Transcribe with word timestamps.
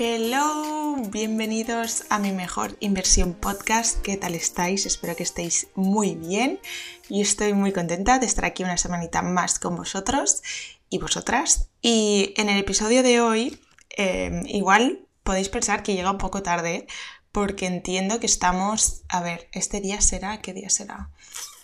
Hello, 0.00 0.94
bienvenidos 1.10 2.04
a 2.08 2.20
mi 2.20 2.30
mejor 2.30 2.76
inversión 2.78 3.34
podcast. 3.34 4.00
¿Qué 4.00 4.16
tal 4.16 4.36
estáis? 4.36 4.86
Espero 4.86 5.16
que 5.16 5.24
estéis 5.24 5.66
muy 5.74 6.14
bien. 6.14 6.60
Y 7.08 7.20
estoy 7.20 7.52
muy 7.52 7.72
contenta 7.72 8.20
de 8.20 8.26
estar 8.26 8.44
aquí 8.44 8.62
una 8.62 8.76
semanita 8.76 9.22
más 9.22 9.58
con 9.58 9.74
vosotros 9.74 10.44
y 10.88 10.98
vosotras. 10.98 11.70
Y 11.82 12.32
en 12.36 12.48
el 12.48 12.58
episodio 12.58 13.02
de 13.02 13.20
hoy, 13.20 13.60
em, 13.90 14.46
igual 14.46 15.04
podéis 15.24 15.48
pensar 15.48 15.82
que 15.82 15.94
llega 15.94 16.12
un 16.12 16.18
poco 16.18 16.44
tarde 16.44 16.86
porque 17.32 17.66
entiendo 17.66 18.20
que 18.20 18.26
estamos... 18.26 19.02
A 19.08 19.20
ver, 19.20 19.48
este 19.50 19.80
día 19.80 20.00
será... 20.00 20.40
¿Qué 20.40 20.52
día 20.52 20.70
será? 20.70 21.10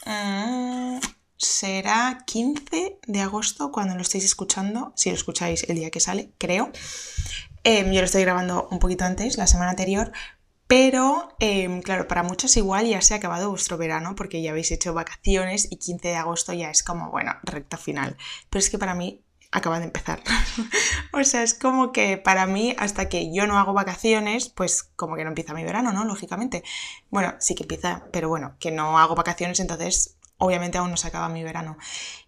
Mm, 0.07 0.99
será 1.37 2.25
15 2.27 2.99
de 3.07 3.21
agosto 3.21 3.71
cuando 3.71 3.95
lo 3.95 4.03
estéis 4.03 4.25
escuchando, 4.25 4.93
si 4.97 5.11
lo 5.11 5.15
escucháis 5.15 5.63
el 5.69 5.77
día 5.77 5.93
que 5.93 6.01
sale, 6.01 6.33
creo. 6.37 6.73
Em, 7.65 7.93
yo 7.93 8.01
lo 8.01 8.05
estoy 8.05 8.23
grabando 8.23 8.69
un 8.71 8.79
poquito 8.79 9.05
antes, 9.05 9.39
la 9.39 9.47
semana 9.47 9.71
anterior, 9.71 10.13
pero 10.67 11.35
em, 11.41 11.81
claro, 11.83 12.07
para 12.09 12.23
muchos 12.23 12.57
igual 12.57 12.87
ya 12.87 13.01
se 13.01 13.15
ha 13.15 13.17
acabado 13.19 13.51
vuestro 13.51 13.79
verano 13.79 14.15
porque 14.17 14.43
ya 14.43 14.51
habéis 14.51 14.71
hecho 14.71 14.95
vacaciones 14.95 15.69
y 15.71 15.77
15 15.79 16.09
de 16.09 16.17
agosto 16.17 16.53
ya 16.53 16.71
es 16.71 16.83
como, 16.83 17.11
bueno, 17.11 17.33
recta 17.43 17.77
final. 17.77 18.17
Pero 18.51 18.61
es 18.61 18.71
que 18.71 18.79
para 18.79 18.95
mí 18.95 19.25
acaba 19.51 19.79
de 19.79 19.87
empezar. 19.87 20.23
o 21.13 21.25
sea, 21.25 21.43
es 21.43 21.55
como 21.55 21.93
que 21.93 22.19
para 22.19 22.47
mí, 22.47 22.75
hasta 22.79 23.09
que 23.09 23.33
yo 23.33 23.47
no 23.47 23.59
hago 23.59 23.73
vacaciones, 23.73 24.49
pues 24.51 24.83
como 24.83 25.17
que 25.17 25.25
no 25.25 25.31
empieza 25.31 25.55
mi 25.55 25.65
verano, 25.65 25.93
¿no? 25.93 26.05
Lógicamente. 26.05 26.65
Bueno, 27.11 27.35
sí 27.39 27.55
que 27.55 27.63
empieza, 27.65 28.05
pero 28.13 28.29
bueno, 28.29 28.57
que 28.59 28.73
no 28.73 28.99
hago 28.99 29.15
vacaciones, 29.15 29.61
entonces 29.61 30.19
obviamente 30.39 30.79
aún 30.79 30.91
no 30.91 30.97
se 30.97 31.09
acaba 31.09 31.29
mi 31.29 31.45
verano. 31.45 31.79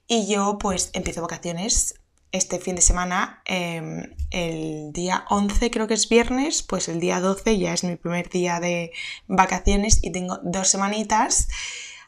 Y 0.07 0.29
yo 0.29 0.59
pues 0.59 0.91
empiezo 0.95 1.21
vacaciones 1.23 1.95
este 2.33 2.59
fin 2.59 2.77
de 2.77 2.83
semana, 2.83 3.43
em, 3.45 4.15
el 4.31 4.93
día 4.93 5.25
11 5.29 5.71
creo 5.71 5.87
que 5.87 5.95
es 5.95 6.09
viernes, 6.09 6.63
pues 6.63 6.89
el 6.89 7.01
día 7.01 7.21
12 7.21 7.59
ya 7.59 7.73
es 7.73 7.85
mi 7.85 7.97
primer 7.97 8.29
día 8.29 8.61
de 8.61 8.93
vacaciones 9.27 10.01
y 10.03 10.11
tengo 10.13 10.39
dos 10.43 10.69
semanitas, 10.69 11.49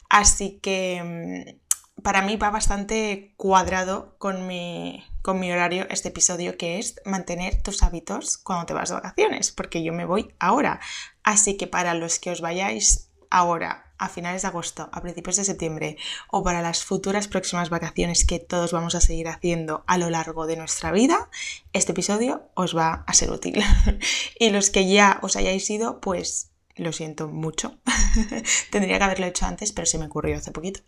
así 0.09 0.59
que 0.61 0.97
em, 0.97 1.59
para 2.03 2.23
mí 2.23 2.37
va 2.37 2.51
bastante 2.51 3.35
cuadrado 3.37 4.17
con 4.19 4.47
mi, 4.47 5.05
con 5.23 5.41
mi 5.41 5.51
horario 5.51 5.87
este 5.91 6.09
episodio 6.09 6.57
que 6.57 6.79
es 6.79 6.97
mantener 7.05 7.63
tus 7.63 7.83
hábitos 7.83 8.39
cuando 8.39 8.67
te 8.67 8.75
vas 8.75 8.91
de 8.91 8.97
vacaciones, 8.97 9.53
porque 9.53 9.83
yo 9.83 9.93
me 9.93 10.05
voy 10.05 10.35
ahora, 10.39 10.81
así 11.23 11.57
que 11.57 11.67
para 11.67 11.95
los 11.95 12.19
que 12.19 12.31
os 12.31 12.41
vayáis 12.41 13.11
ahora 13.31 13.88
a 13.99 14.09
finales 14.09 14.43
de 14.43 14.49
agosto, 14.49 14.89
a 14.93 15.03
principios 15.03 15.37
de 15.37 15.45
septiembre 15.45 15.97
o 16.31 16.43
para 16.43 16.63
las 16.63 16.85
futuras 16.85 17.29
próximas 17.29 17.71
vacaciones 17.71 18.25
que 18.25 18.39
todos 18.39 18.73
vamos 18.73 18.95
a 18.95 19.01
seguir 19.01 19.29
haciendo 19.29 19.85
a 19.87 19.99
lo 19.99 20.11
largo 20.11 20.47
de 20.47 20.57
nuestra 20.57 20.93
vida, 20.93 21.31
este 21.73 21.93
episodio 21.93 22.49
os 22.55 22.77
va 22.77 23.05
a 23.07 23.15
ser 23.15 23.31
útil. 23.31 23.63
y 24.39 24.51
los 24.51 24.71
que 24.71 24.89
ya 24.89 25.19
os 25.23 25.37
hayáis 25.37 25.69
ido, 25.71 26.01
pues 26.01 26.51
lo 26.77 26.93
siento 26.93 27.29
mucho. 27.29 27.79
Tendría 28.71 28.99
que 28.99 29.05
haberlo 29.05 29.27
hecho 29.27 29.47
antes, 29.47 29.73
pero 29.73 29.87
se 29.87 29.99
me 29.99 30.07
ocurrió 30.07 30.37
hace 30.37 30.53
poquito. 30.53 30.81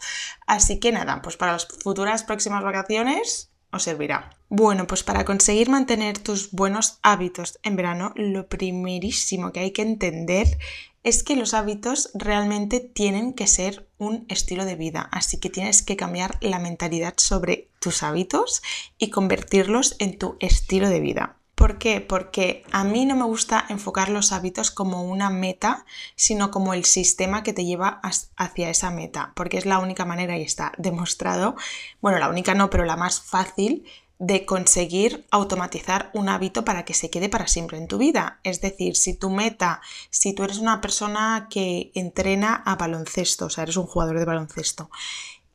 Así 0.47 0.79
que 0.79 0.93
nada, 0.93 1.21
pues 1.23 1.37
para 1.37 1.53
las 1.53 1.67
futuras 1.67 2.23
próximas 2.23 2.63
vacaciones 2.63 3.51
os 3.73 3.83
servirá. 3.85 4.37
Bueno, 4.49 4.87
pues 4.87 5.05
para 5.05 5.25
conseguir 5.25 5.69
mantener 5.69 6.19
tus 6.19 6.51
buenos 6.51 6.99
hábitos 7.03 7.59
en 7.63 7.77
verano, 7.77 8.13
lo 8.17 8.49
primerísimo 8.49 9.53
que 9.53 9.61
hay 9.61 9.71
que 9.71 9.83
entender 9.83 10.59
es 11.03 11.23
que 11.23 11.37
los 11.37 11.55
hábitos 11.55 12.11
realmente 12.15 12.81
tienen 12.81 13.33
que 13.33 13.47
ser 13.47 13.89
un 13.99 14.27
estilo 14.29 14.65
de 14.65 14.77
vida, 14.77 15.09
así 15.13 15.39
que 15.39 15.49
tienes 15.49 15.83
que 15.83 15.97
cambiar 15.97 16.37
la 16.41 16.59
mentalidad 16.59 17.15
sobre 17.17 17.71
tus 17.81 18.03
hábitos 18.03 18.63
y 18.99 19.11
convertirlos 19.11 19.97
en 19.99 20.19
tu 20.19 20.37
estilo 20.41 20.89
de 20.89 21.01
vida. 21.01 21.37
¿Por 21.55 21.77
qué? 21.77 22.01
Porque 22.01 22.65
a 22.73 22.85
mí 22.85 23.05
no 23.05 23.17
me 23.17 23.25
gusta 23.25 23.67
enfocar 23.69 24.09
los 24.09 24.33
hábitos 24.33 24.71
como 24.71 25.05
una 25.05 25.29
meta, 25.29 25.85
sino 26.17 26.51
como 26.51 26.73
el 26.73 26.87
sistema 26.87 27.43
que 27.43 27.53
te 27.53 27.67
lleva 27.67 28.01
hacia 28.37 28.71
esa 28.71 28.91
meta, 28.91 29.33
porque 29.37 29.59
es 29.59 29.67
la 29.67 29.79
única 29.79 30.07
manera 30.07 30.39
y 30.39 30.43
está 30.43 30.73
demostrado, 30.79 31.57
bueno, 32.01 32.19
la 32.19 32.31
única 32.31 32.55
no, 32.55 32.71
pero 32.71 32.87
la 32.87 32.97
más 32.97 33.21
fácil 33.21 33.85
de 34.21 34.45
conseguir 34.45 35.27
automatizar 35.31 36.11
un 36.13 36.29
hábito 36.29 36.63
para 36.63 36.85
que 36.85 36.93
se 36.93 37.09
quede 37.09 37.31
para 37.31 37.49
siempre 37.49 37.79
en 37.79 37.89
tu 37.89 37.97
vida. 37.97 38.39
Es 38.45 38.61
decir, 38.61 38.95
si 38.95 39.15
tu 39.15 39.31
meta, 39.31 39.81
si 40.11 40.35
tú 40.35 40.45
eres 40.45 40.59
una 40.59 40.83
persona 40.83 41.49
que 41.51 41.91
entrena 41.95 42.63
a 42.67 42.77
baloncesto, 42.77 43.47
o 43.47 43.51
sea, 43.51 43.63
eres 43.65 43.79
un 43.79 43.87
jugador 43.87 44.19
de 44.19 44.27
baloncesto, 44.27 44.91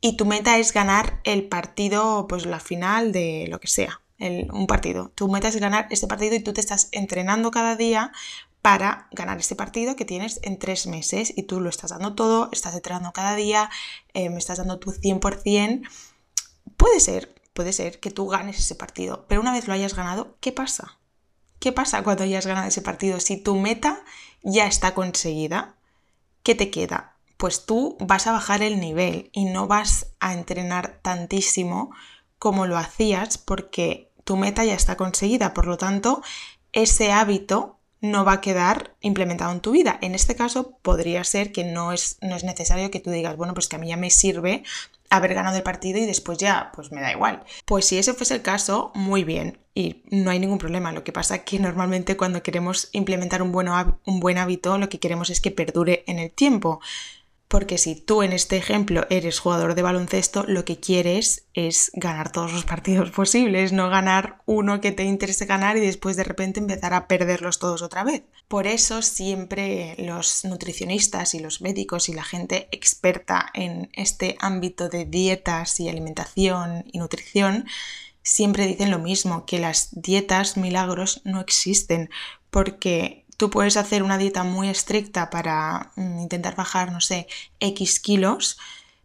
y 0.02 0.18
tu 0.18 0.25
meta 0.25 0.58
es 0.58 0.74
ganar 0.74 1.22
el 1.24 1.48
partido, 1.48 2.25
pues 2.28 2.48
la 2.48 2.59
final 2.59 3.12
de 3.12 3.46
lo 3.50 3.59
que 3.59 3.68
sea, 3.68 4.02
un 4.20 4.66
partido. 4.66 5.12
Tu 5.14 5.28
meta 5.28 5.48
es 5.48 5.58
ganar 5.58 5.88
este 5.92 6.08
partido 6.08 6.36
y 6.36 6.40
tú 6.40 6.52
te 6.52 6.62
estás 6.62 6.90
entrenando 6.92 7.52
cada 7.52 7.75
día 7.75 8.12
para 8.64 9.09
ganar 9.12 9.38
este 9.38 9.56
partido 9.56 9.96
que 9.96 10.06
tienes 10.06 10.40
en 10.42 10.58
tres 10.58 10.88
meses 10.88 11.31
y 11.36 11.44
tú 11.44 11.62
lo 11.62 11.70
estás 11.70 11.92
dando 11.92 12.16
todo, 12.16 12.50
estás 12.52 12.74
entrenando 12.74 13.14
cada 13.14 13.36
día, 13.36 13.70
eh, 14.16 14.31
me 14.31 14.40
estás 14.40 14.58
dando 14.58 14.80
tu 14.80 14.92
100%. 14.92 15.88
Puede 16.78 17.00
ser, 17.00 17.36
puede 17.56 17.72
ser 17.72 18.02
que 18.02 18.12
tú 18.12 18.28
ganes 18.28 18.60
ese 18.60 18.76
partido, 18.76 19.26
pero 19.30 19.40
una 19.40 19.54
vez 19.54 19.68
lo 19.68 19.74
hayas 19.74 19.96
ganado, 19.96 20.36
¿qué 20.42 20.52
pasa? 20.52 21.00
¿Qué 21.60 21.72
pasa 21.72 22.04
cuando 22.04 22.24
hayas 22.24 22.46
ganado 22.46 22.68
ese 22.68 22.82
partido? 22.82 23.22
Si 23.22 23.38
tu 23.38 23.56
meta 23.56 24.04
ya 24.44 24.68
está 24.68 24.94
conseguida, 24.94 25.76
¿qué 26.44 26.54
te 26.54 26.70
queda? 26.70 27.16
Pues 27.38 27.66
tú 27.66 27.96
vas 28.02 28.28
a 28.28 28.34
bajar 28.34 28.62
el 28.62 28.82
nivel 28.82 29.30
y 29.32 29.46
no 29.46 29.68
vas 29.68 30.08
a 30.20 30.34
entrenar 30.34 31.00
tantísimo 31.02 31.96
como 32.40 32.68
lo 32.68 32.78
hacías 32.78 33.38
porque 33.38 34.12
tu 34.26 34.36
meta 34.36 34.66
ya 34.66 34.76
está 34.76 34.98
conseguida. 34.98 35.54
Por 35.54 35.66
lo 35.66 35.78
tanto, 35.78 36.22
ese 36.74 37.14
hábito 37.14 37.80
no 38.02 38.26
va 38.26 38.34
a 38.34 38.42
quedar 38.42 38.96
implementado 39.00 39.54
en 39.54 39.62
tu 39.62 39.72
vida. 39.72 39.98
En 40.02 40.14
este 40.14 40.36
caso, 40.36 40.78
podría 40.82 41.24
ser 41.24 41.54
que 41.54 41.64
no 41.64 41.94
es, 41.94 42.18
no 42.22 42.36
es 42.36 42.44
necesario 42.44 42.92
que 42.92 43.00
tú 43.00 43.12
digas, 43.12 43.38
bueno, 43.38 43.54
pues 43.54 43.70
que 43.70 43.78
a 43.78 43.80
mí 43.80 43.88
ya 43.88 43.98
me 43.98 44.10
sirve 44.10 44.64
haber 45.10 45.34
ganado 45.34 45.58
el 45.58 45.64
partido 45.64 46.00
y 46.00 46.06
después 46.06 46.38
ya, 46.38 46.72
pues 46.74 46.92
me 46.92 47.02
da 47.02 47.12
igual. 47.12 47.44
Pues 47.66 47.86
si 47.86 47.98
ese 47.98 48.14
fuese 48.14 48.36
el 48.36 48.42
caso, 48.42 48.92
muy 48.96 49.24
bien 49.24 49.60
y 49.74 50.04
no 50.10 50.32
hay 50.32 50.40
ningún 50.40 50.58
problema. 50.58 50.92
Lo 50.92 51.04
que 51.04 51.12
pasa 51.12 51.36
es 51.36 51.42
que 51.44 51.60
normalmente 51.60 52.18
cuando 52.18 52.42
queremos 52.42 52.90
implementar 52.94 53.42
un, 53.42 53.54
un 54.06 54.20
buen 54.20 54.38
hábito, 54.38 54.78
lo 54.78 54.90
que 54.90 55.00
queremos 55.00 55.30
es 55.30 55.42
que 55.42 55.52
perdure 55.52 56.04
en 56.08 56.20
el 56.20 56.32
tiempo. 56.32 56.80
Porque 57.47 57.78
si 57.78 57.95
tú 57.95 58.23
en 58.23 58.33
este 58.33 58.57
ejemplo 58.57 59.06
eres 59.09 59.39
jugador 59.39 59.75
de 59.75 59.83
baloncesto, 59.83 60.45
lo 60.47 60.66
que 60.66 60.79
quieres 60.79 61.45
es 61.53 61.91
ganar 61.94 62.31
todos 62.31 62.51
los 62.53 62.66
partidos 62.66 63.11
posibles, 63.11 63.72
no 63.72 63.89
ganar 63.89 64.41
uno 64.45 64.81
que 64.81 64.91
te 64.91 65.03
interese 65.03 65.45
ganar 65.45 65.78
y 65.78 65.81
después 65.81 66.17
de 66.17 66.23
repente 66.23 66.59
empezar 66.59 66.94
a 66.94 67.07
perderlos 67.07 67.59
todos 67.59 67.81
otra 67.83 68.03
vez. 68.03 68.23
Por 68.47 68.66
eso 68.66 69.01
siempre 69.01 69.95
los 70.00 70.44
nutricionistas 70.44 71.35
y 71.35 71.39
los 71.39 71.61
médicos 71.61 72.09
y 72.09 72.13
la 72.13 72.23
gente 72.23 72.67
experta 72.72 73.51
en 73.53 73.89
este 73.94 74.38
ámbito 74.39 74.89
de 74.89 75.06
dietas 75.06 75.79
y 75.79 75.88
alimentación 75.88 76.85
y 76.91 76.97
nutrición 76.97 77.66
siempre 78.25 78.66
dicen 78.66 78.89
lo 78.89 79.00
mismo, 79.00 79.45
que 79.45 79.59
las 79.59 79.89
dietas 79.91 80.57
milagros 80.57 81.22
no 81.23 81.39
existen 81.39 82.09
porque 82.50 83.25
tú 83.38 83.50
puedes 83.50 83.78
hacer 83.78 84.03
una 84.03 84.18
dieta 84.18 84.44
muy 84.44 84.69
estricta 84.69 85.29
para 85.29 85.91
mm, 85.96 86.19
intentar 86.19 86.56
bajar, 86.56 86.91
no 86.91 87.01
sé, 87.01 87.28
X 87.59 88.00
kilos, 88.00 88.57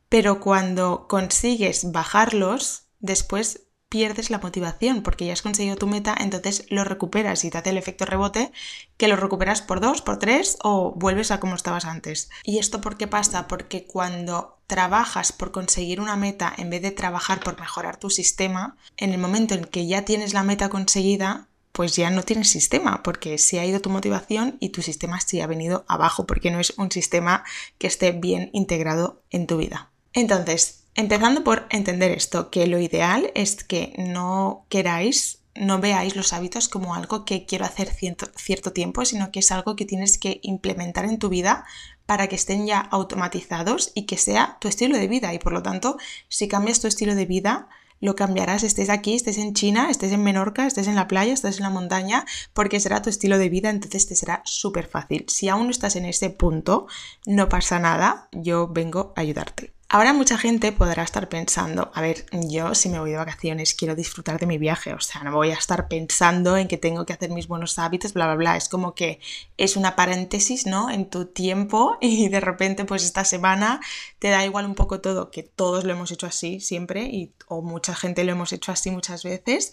pero 0.09 0.41
cuando 0.41 1.07
consigues 1.09 1.93
bajarlos, 1.93 2.85
después 2.99 3.63
pierdes 3.91 4.31
la 4.31 4.39
motivación 4.39 5.03
porque 5.03 5.27
ya 5.27 5.33
has 5.33 5.43
conseguido 5.43 5.77
tu 5.77 5.89
meta, 5.89 6.15
entonces 6.19 6.65
lo 6.71 6.85
recuperas 6.85 7.45
y 7.45 7.51
te 7.51 7.59
hace 7.59 7.71
el 7.71 7.77
efecto 7.77 8.07
rebote 8.07 8.53
que 8.97 9.09
lo 9.09 9.17
recuperas 9.17 9.63
por 9.63 9.81
dos, 9.81 10.01
por 10.01 10.19
tres 10.19 10.57
o 10.63 10.93
vuelves 10.93 11.33
a 11.33 11.41
como 11.41 11.57
estabas 11.57 11.85
antes. 11.85 12.31
¿Y 12.45 12.59
esto 12.59 12.81
por 12.81 12.97
qué 12.97 13.09
pasa? 13.09 13.49
Porque 13.49 13.85
cuando 13.87 14.59
trabajas 14.69 15.33
por 15.33 15.51
conseguir 15.51 16.01
una 16.01 16.15
meta 16.15 16.55
en 16.57 16.71
vez 16.71 16.83
de 16.83 16.93
trabajar 16.93 17.41
por 17.41 17.59
mejorar 17.59 17.97
tu 17.97 18.11
sistema, 18.11 18.77
en 18.97 19.13
el 19.13 19.19
momento 19.19 19.55
en 19.55 19.65
que 19.65 19.89
ya 19.89 20.05
tienes 20.05 20.35
la 20.35 20.45
meta 20.45 20.69
conseguida, 20.69 21.49
pues 21.73 21.97
ya 21.97 22.11
no 22.11 22.23
tienes 22.23 22.51
sistema, 22.51 23.03
porque 23.03 23.39
se 23.39 23.61
ha 23.61 23.67
ido 23.67 23.81
tu 23.81 23.91
motivación 23.91 24.57
y 24.61 24.71
tu 24.71 24.83
sistema 24.83 25.21
sí 25.21 25.41
ha 25.41 25.47
venido 25.47 25.85
abajo, 25.89 26.27
porque 26.27 26.51
no 26.51 26.61
es 26.61 26.75
un 26.79 26.91
sistema 26.91 27.45
que 27.79 27.87
esté 27.87 28.13
bien 28.13 28.51
integrado 28.53 29.23
en 29.31 29.47
tu 29.47 29.57
vida. 29.57 29.91
Entonces, 30.13 30.85
empezando 30.95 31.45
por 31.45 31.67
entender 31.71 32.11
esto, 32.11 32.51
que 32.51 32.67
lo 32.67 32.79
ideal 32.79 33.31
es 33.35 33.63
que 33.63 33.95
no 33.97 34.67
queráis, 34.69 35.39
no 35.55 35.81
veáis 35.81 36.17
los 36.17 36.33
hábitos 36.33 36.69
como 36.69 36.95
algo 36.95 37.25
que 37.25 37.47
quiero 37.47 37.65
hacer 37.65 37.89
cierto, 37.93 38.27
cierto 38.37 38.73
tiempo, 38.73 39.05
sino 39.05 39.31
que 39.31 39.41
es 39.41 39.53
algo 39.53 39.77
que 39.77 39.85
tienes 39.85 40.19
que 40.19 40.41
implementar 40.43 41.05
en 41.05 41.19
tu 41.19 41.29
vida 41.29 41.65
para 42.07 42.27
que 42.27 42.35
estén 42.35 42.67
ya 42.67 42.81
automatizados 42.81 43.93
y 43.95 44.07
que 44.07 44.17
sea 44.17 44.59
tu 44.61 44.67
estilo 44.67 44.97
de 44.97 45.07
vida. 45.07 45.33
Y 45.33 45.39
por 45.39 45.53
lo 45.53 45.63
tanto, 45.63 45.97
si 46.29 46.49
cambias 46.49 46.81
tu 46.81 46.89
estilo 46.89 47.15
de 47.15 47.27
vida, 47.27 47.69
lo 48.01 48.17
cambiarás, 48.17 48.63
estés 48.63 48.91
aquí, 48.91 49.15
estés 49.15 49.39
en 49.39 49.55
China, 49.55 49.91
estés 49.91 50.13
en 50.13 50.23
Menorca, 50.23 50.67
estés 50.67 50.89
en 50.89 50.97
la 50.97 51.07
playa, 51.07 51.33
estés 51.33 51.59
en 51.59 51.65
la 51.65 51.71
montaña, 51.71 52.25
porque 52.53 52.81
será 52.81 53.03
tu 53.03 53.11
estilo 53.11 53.39
de 53.39 53.49
vida, 53.49 53.71
entonces 53.71 54.07
te 54.09 54.17
será 54.17 54.43
súper 54.45 54.89
fácil. 54.89 55.27
Si 55.29 55.49
aún 55.49 55.65
no 55.65 55.71
estás 55.71 55.97
en 55.97 56.07
ese 56.07 56.31
punto, 56.31 56.87
no 57.27 57.49
pasa 57.49 57.79
nada, 57.79 58.29
yo 58.33 58.69
vengo 58.69 59.13
a 59.17 59.21
ayudarte. 59.21 59.75
Ahora 59.93 60.13
mucha 60.13 60.39
gente 60.39 60.71
podrá 60.71 61.03
estar 61.03 61.29
pensando, 61.29 61.91
a 61.93 62.01
ver, 62.01 62.25
yo 62.31 62.77
si 62.77 62.89
me 62.89 63.01
voy 63.01 63.11
de 63.11 63.17
vacaciones 63.17 63.75
quiero 63.75 63.97
disfrutar 63.97 64.39
de 64.39 64.47
mi 64.47 64.57
viaje, 64.57 64.95
o 64.95 65.01
sea, 65.01 65.25
no 65.25 65.33
voy 65.33 65.51
a 65.51 65.55
estar 65.55 65.89
pensando 65.89 66.57
en 66.57 66.69
que 66.69 66.79
tengo 66.79 67.05
que 67.05 67.13
hacer 67.13 67.31
mis 67.31 67.49
buenos 67.49 67.77
hábitos, 67.77 68.13
bla, 68.13 68.27
bla, 68.27 68.37
bla. 68.37 68.57
Es 68.57 68.69
como 68.69 68.95
que 68.95 69.19
es 69.57 69.75
una 69.77 69.97
paréntesis, 69.97 70.65
¿no? 70.65 70.91
En 70.91 71.11
tu 71.11 71.25
tiempo 71.25 71.99
y 72.01 72.29
de 72.29 72.39
repente 72.39 72.85
pues 72.85 73.03
esta 73.03 73.25
semana 73.25 73.81
te 74.21 74.29
da 74.29 74.45
igual 74.45 74.65
un 74.67 74.77
poco 74.77 75.01
todo, 75.01 75.33
que 75.33 75.43
todos 75.43 75.83
lo 75.83 75.93
hemos 75.93 76.13
hecho 76.13 76.29
así 76.29 76.61
siempre 76.61 77.07
y, 77.07 77.33
o 77.49 77.61
mucha 77.61 77.97
gente 77.97 78.23
lo 78.23 78.31
hemos 78.31 78.53
hecho 78.53 78.71
así 78.71 78.93
muchas 78.93 79.25
veces 79.25 79.73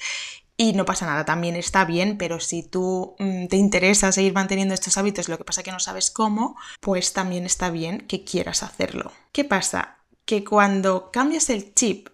y 0.60 0.74
no 0.74 0.86
pasa 0.86 1.06
nada, 1.06 1.26
también 1.26 1.56
está 1.56 1.86
bien, 1.86 2.18
pero 2.18 2.40
si 2.40 2.64
tú 2.64 3.16
mm, 3.20 3.46
te 3.46 3.58
interesa 3.58 4.12
seguir 4.12 4.34
manteniendo 4.34 4.74
estos 4.74 4.98
hábitos, 4.98 5.30
lo 5.30 5.38
que 5.38 5.44
pasa 5.44 5.62
que 5.62 5.72
no 5.72 5.80
sabes 5.80 6.10
cómo, 6.10 6.56
pues 6.80 7.14
también 7.14 7.46
está 7.46 7.70
bien 7.70 8.00
que 8.08 8.24
quieras 8.24 8.64
hacerlo. 8.64 9.12
¿Qué 9.32 9.44
pasa? 9.44 9.97
Que 10.28 10.44
cuando 10.44 11.10
cambias 11.10 11.50
el 11.50 11.74
chip 11.74 12.10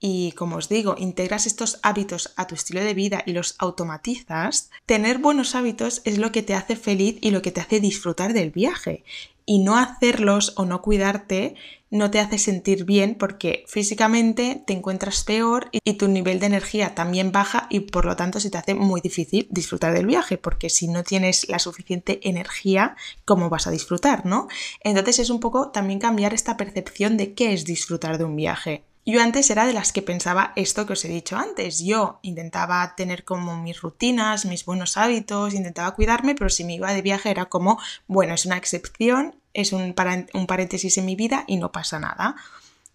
y, 0.00 0.32
como 0.32 0.56
os 0.56 0.68
digo, 0.68 0.94
integras 0.98 1.46
estos 1.46 1.78
hábitos 1.82 2.32
a 2.36 2.46
tu 2.46 2.54
estilo 2.54 2.80
de 2.80 2.94
vida 2.94 3.22
y 3.26 3.32
los 3.32 3.54
automatizas, 3.58 4.70
tener 4.86 5.18
buenos 5.18 5.54
hábitos 5.54 6.00
es 6.04 6.18
lo 6.18 6.32
que 6.32 6.42
te 6.42 6.54
hace 6.54 6.74
feliz 6.74 7.18
y 7.20 7.30
lo 7.30 7.42
que 7.42 7.52
te 7.52 7.60
hace 7.60 7.80
disfrutar 7.80 8.32
del 8.32 8.50
viaje. 8.50 9.04
Y 9.44 9.58
no 9.58 9.76
hacerlos 9.76 10.54
o 10.56 10.64
no 10.64 10.80
cuidarte 10.80 11.54
no 11.90 12.10
te 12.10 12.20
hace 12.20 12.38
sentir 12.38 12.84
bien 12.84 13.16
porque 13.16 13.64
físicamente 13.66 14.62
te 14.64 14.72
encuentras 14.72 15.24
peor 15.24 15.70
y 15.72 15.94
tu 15.94 16.06
nivel 16.06 16.38
de 16.38 16.46
energía 16.46 16.94
también 16.94 17.32
baja 17.32 17.66
y 17.68 17.80
por 17.80 18.04
lo 18.04 18.14
tanto 18.14 18.38
se 18.38 18.48
te 18.48 18.58
hace 18.58 18.74
muy 18.74 19.00
difícil 19.00 19.48
disfrutar 19.50 19.92
del 19.92 20.06
viaje 20.06 20.38
porque 20.38 20.70
si 20.70 20.86
no 20.86 21.02
tienes 21.02 21.48
la 21.48 21.58
suficiente 21.58 22.20
energía, 22.22 22.96
¿cómo 23.24 23.50
vas 23.50 23.66
a 23.66 23.72
disfrutar, 23.72 24.24
no? 24.24 24.46
Entonces 24.84 25.18
es 25.18 25.30
un 25.30 25.40
poco 25.40 25.70
también 25.70 25.98
cambiar 25.98 26.32
esta 26.32 26.56
percepción 26.56 27.16
de 27.16 27.34
qué 27.34 27.52
es 27.52 27.64
disfrutar 27.64 28.18
de 28.18 28.24
un 28.24 28.36
viaje. 28.36 28.84
Yo 29.10 29.20
antes 29.20 29.50
era 29.50 29.66
de 29.66 29.72
las 29.72 29.92
que 29.92 30.02
pensaba 30.02 30.52
esto 30.56 30.86
que 30.86 30.92
os 30.92 31.04
he 31.04 31.08
dicho 31.08 31.36
antes. 31.36 31.80
Yo 31.80 32.20
intentaba 32.22 32.94
tener 32.96 33.24
como 33.24 33.60
mis 33.60 33.80
rutinas, 33.80 34.44
mis 34.44 34.64
buenos 34.64 34.96
hábitos, 34.96 35.54
intentaba 35.54 35.94
cuidarme, 35.94 36.34
pero 36.34 36.48
si 36.48 36.64
me 36.64 36.74
iba 36.74 36.92
de 36.92 37.02
viaje 37.02 37.30
era 37.30 37.46
como, 37.46 37.78
bueno, 38.06 38.34
es 38.34 38.46
una 38.46 38.56
excepción 38.56 39.34
es 39.54 39.72
un, 39.72 39.94
paréntesis 39.94 40.98
en 40.98 41.06
mi 41.06 41.16
vida 41.16 41.44
y 41.46 41.56
no 41.56 41.72
pasa 41.72 41.98
nada. 41.98 42.36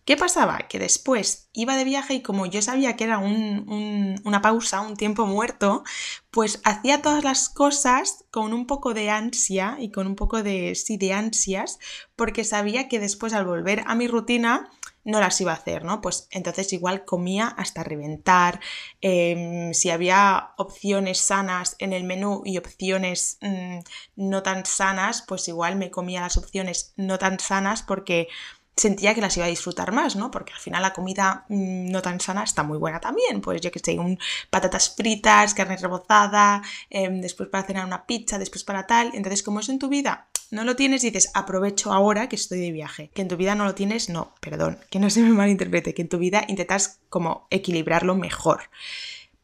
¿Qué 0.06 0.18
pasaba? 0.18 0.60
Que 0.70 0.78
después 0.78 1.50
iba 1.52 1.76
de 1.76 1.84
viaje 1.84 2.14
y 2.14 2.22
como 2.22 2.46
yo 2.46 2.62
sabía 2.62 2.96
que 2.96 3.06
era 3.06 3.18
una 3.18 4.42
pausa, 4.44 4.82
un 4.82 4.96
tiempo 4.96 5.26
muerto, 5.26 5.84
pues 6.30 6.62
hacía 6.64 7.02
todas 7.02 7.24
las 7.24 7.50
cosas 7.50 8.24
con 8.30 8.54
un 8.54 8.68
poco 8.68 8.94
de 8.94 9.10
ansia 9.10 9.78
y 9.80 9.90
con 9.90 10.06
un 10.06 10.16
poco 10.16 10.44
de, 10.44 10.76
sí, 10.76 10.98
de 10.98 11.14
ansias, 11.14 11.80
porque 12.16 12.44
sabía 12.44 12.88
que 12.88 13.00
después 13.00 13.34
al 13.34 13.46
volver 13.46 13.84
a 13.88 13.96
mi 13.96 14.08
rutina 14.08 14.70
no 15.06 15.20
las 15.22 15.40
iba 15.40 15.52
a 15.54 15.56
hacer, 15.56 15.86
¿no? 15.86 16.02
Pues 16.02 16.28
entonces 16.32 16.74
igual 16.74 17.06
comía 17.06 17.48
hasta 17.48 17.84
reventar, 17.84 18.60
em, 19.02 19.74
si 19.74 19.92
había 19.92 20.52
opciones 20.58 21.20
sanas 21.20 21.76
en 21.80 21.94
el 21.94 22.04
menú 22.04 22.42
y 22.44 22.58
opciones 22.58 23.38
mm, 23.42 23.80
no 24.16 24.44
tan 24.44 24.66
sanas, 24.66 25.24
pues 25.28 25.48
igual 25.48 25.78
me 25.78 25.92
comía 25.92 26.22
las 26.22 26.38
opciones 26.38 26.94
no 26.98 27.18
tan 27.20 27.40
sanas 27.40 27.84
porque 27.84 28.28
sentía 28.76 29.16
que 29.16 29.22
las 29.22 29.36
iba 29.38 29.46
a 29.46 29.50
disfrutar 29.50 29.92
más, 29.92 30.16
¿no? 30.16 30.32
Porque 30.32 30.54
al 30.54 30.60
final 30.60 30.82
la 30.82 30.94
comida 30.94 31.46
mm, 31.50 31.92
no 31.92 32.02
tan 32.02 32.20
sana 32.20 32.44
está 32.44 32.64
muy 32.64 32.78
buena 32.78 33.00
también. 33.00 33.42
Pues 33.42 33.62
yo 33.62 33.72
que 33.72 33.80
sé, 33.80 33.98
un 33.98 34.20
patatas 34.50 34.94
fritas, 34.96 35.54
carne 35.54 35.78
rebozada, 35.78 36.62
em, 36.90 37.22
después 37.22 37.50
para 37.50 37.66
cenar 37.66 37.86
una 37.86 38.06
pizza, 38.06 38.38
después 38.38 38.64
para 38.64 38.86
tal. 38.86 39.12
Entonces, 39.14 39.44
como 39.44 39.60
es 39.60 39.70
en 39.70 39.80
tu 39.80 39.88
vida, 39.88 40.28
no 40.52 40.64
lo 40.64 40.76
tienes 40.76 41.02
dices, 41.02 41.32
aprovecho 41.34 41.94
ahora 41.94 42.30
que 42.30 42.36
estoy 42.36 42.60
de 42.60 42.72
viaje. 42.72 43.10
Que 43.14 43.22
en 43.22 43.28
tu 43.28 43.38
vida 43.38 43.56
no 43.56 43.66
lo 43.66 43.76
tienes, 43.76 44.10
no, 44.10 44.34
perdón, 44.42 44.80
que 44.90 45.00
no 45.00 45.10
se 45.10 45.22
me 45.22 45.30
malinterprete, 45.30 45.94
que 45.94 46.02
en 46.02 46.10
tu 46.10 46.18
vida 46.18 46.44
intentas 46.48 47.00
como 47.10 47.48
equilibrarlo 47.50 48.16
mejor. 48.16 48.70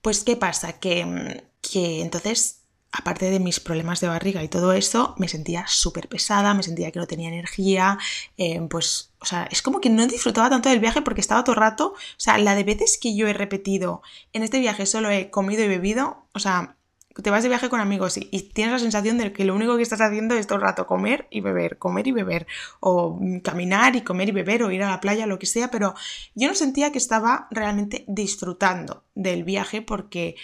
Pues, 0.01 0.23
¿qué 0.23 0.35
pasa? 0.35 0.73
Que, 0.79 1.05
mm, 1.05 1.41
que 1.61 2.01
entonces 2.01 2.60
aparte 2.91 3.29
de 3.29 3.39
mis 3.39 3.59
problemas 3.59 4.01
de 4.01 4.07
barriga 4.07 4.43
y 4.43 4.49
todo 4.49 4.73
eso, 4.73 5.15
me 5.17 5.27
sentía 5.27 5.65
súper 5.67 6.09
pesada, 6.09 6.53
me 6.53 6.63
sentía 6.63 6.91
que 6.91 6.99
no 6.99 7.07
tenía 7.07 7.29
energía, 7.29 7.97
eh, 8.37 8.61
pues, 8.69 9.13
o 9.19 9.25
sea, 9.25 9.47
es 9.51 9.61
como 9.61 9.79
que 9.79 9.89
no 9.89 10.05
disfrutaba 10.07 10.49
tanto 10.49 10.69
del 10.69 10.79
viaje 10.79 11.01
porque 11.01 11.21
estaba 11.21 11.43
todo 11.43 11.55
el 11.55 11.61
rato, 11.61 11.93
o 11.93 12.17
sea, 12.17 12.37
la 12.37 12.55
de 12.55 12.63
veces 12.63 12.97
que 13.01 13.15
yo 13.15 13.27
he 13.27 13.33
repetido, 13.33 14.01
en 14.33 14.43
este 14.43 14.59
viaje 14.59 14.85
solo 14.85 15.09
he 15.09 15.29
comido 15.29 15.63
y 15.63 15.67
bebido, 15.67 16.25
o 16.33 16.39
sea, 16.39 16.75
te 17.21 17.29
vas 17.29 17.43
de 17.43 17.49
viaje 17.49 17.69
con 17.69 17.81
amigos 17.81 18.17
y, 18.17 18.29
y, 18.31 18.41
tienes 18.41 18.73
la 18.73 18.79
sensación 18.79 19.17
de 19.17 19.33
que 19.33 19.43
lo 19.45 19.53
único 19.53 19.75
que 19.75 19.83
estás 19.83 19.99
haciendo 20.01 20.35
es 20.35 20.47
todo 20.47 20.57
el 20.57 20.63
rato 20.63 20.87
comer 20.87 21.27
y 21.29 21.41
beber, 21.41 21.77
comer 21.77 22.07
y 22.07 22.11
beber, 22.11 22.47
o 22.79 23.19
caminar 23.43 23.95
y 23.95 24.01
comer 24.01 24.29
y 24.29 24.31
beber, 24.31 24.63
o 24.63 24.71
ir 24.71 24.83
a 24.83 24.89
la 24.89 25.01
playa, 25.01 25.25
lo 25.25 25.39
que 25.39 25.45
sea, 25.45 25.69
pero 25.71 25.93
yo 26.35 26.47
no 26.47 26.55
sentía 26.55 26.91
que 26.91 26.97
estaba 26.97 27.47
realmente 27.51 28.05
disfrutando 28.07 29.03
del 29.13 29.43
viaje 29.43 29.81
porque 29.81 30.35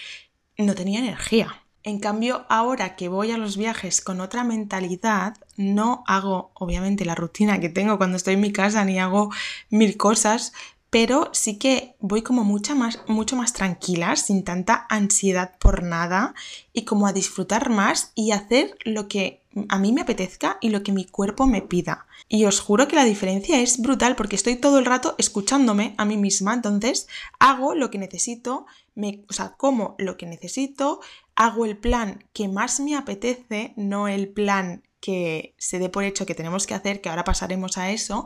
no 0.57 0.75
tenía 0.75 0.99
energía. 0.99 1.66
En 1.87 1.99
cambio, 1.99 2.45
ahora 2.49 2.97
que 2.97 3.07
voy 3.07 3.31
a 3.31 3.37
los 3.37 3.55
viajes 3.55 4.01
con 4.01 4.19
otra 4.19 4.43
mentalidad, 4.43 5.37
no 5.55 6.03
hago 6.05 6.51
obviamente 6.53 7.05
la 7.05 7.15
rutina 7.15 7.61
que 7.61 7.69
tengo 7.69 7.97
cuando 7.97 8.17
estoy 8.17 8.33
en 8.33 8.41
mi 8.41 8.51
casa 8.51 8.83
ni 8.83 8.99
hago 8.99 9.31
mil 9.69 9.95
cosas, 9.95 10.51
pero 10.89 11.29
sí 11.31 11.57
que 11.57 11.95
voy 12.01 12.23
como 12.23 12.43
mucha 12.43 12.75
más, 12.75 12.99
mucho 13.07 13.37
más 13.37 13.53
tranquila, 13.53 14.17
sin 14.17 14.43
tanta 14.43 14.85
ansiedad 14.89 15.57
por 15.59 15.81
nada 15.81 16.35
y 16.73 16.83
como 16.83 17.07
a 17.07 17.13
disfrutar 17.13 17.69
más 17.69 18.11
y 18.15 18.31
hacer 18.31 18.77
lo 18.83 19.07
que 19.07 19.43
a 19.69 19.79
mí 19.79 19.93
me 19.93 20.01
apetezca 20.01 20.57
y 20.59 20.71
lo 20.71 20.83
que 20.83 20.91
mi 20.91 21.05
cuerpo 21.05 21.47
me 21.47 21.61
pida. 21.61 22.05
Y 22.29 22.45
os 22.45 22.59
juro 22.59 22.87
que 22.87 22.95
la 22.95 23.05
diferencia 23.05 23.61
es 23.61 23.81
brutal 23.81 24.15
porque 24.15 24.35
estoy 24.35 24.55
todo 24.57 24.79
el 24.79 24.85
rato 24.85 25.15
escuchándome 25.17 25.95
a 25.97 26.05
mí 26.05 26.17
misma, 26.17 26.53
entonces 26.53 27.07
hago 27.39 27.73
lo 27.73 27.89
que 27.89 27.97
necesito, 27.97 28.65
me, 28.95 29.23
o 29.29 29.33
sea, 29.33 29.55
como 29.55 29.95
lo 29.97 30.17
que 30.17 30.25
necesito, 30.25 30.99
hago 31.35 31.65
el 31.65 31.77
plan 31.77 32.25
que 32.33 32.47
más 32.47 32.79
me 32.79 32.95
apetece, 32.95 33.73
no 33.77 34.07
el 34.07 34.27
plan 34.27 34.83
que 34.99 35.53
se 35.57 35.79
dé 35.79 35.89
por 35.89 36.03
hecho 36.03 36.25
que 36.25 36.35
tenemos 36.35 36.67
que 36.67 36.73
hacer, 36.73 36.99
que 36.99 37.09
ahora 37.09 37.23
pasaremos 37.23 37.77
a 37.77 37.91
eso, 37.91 38.25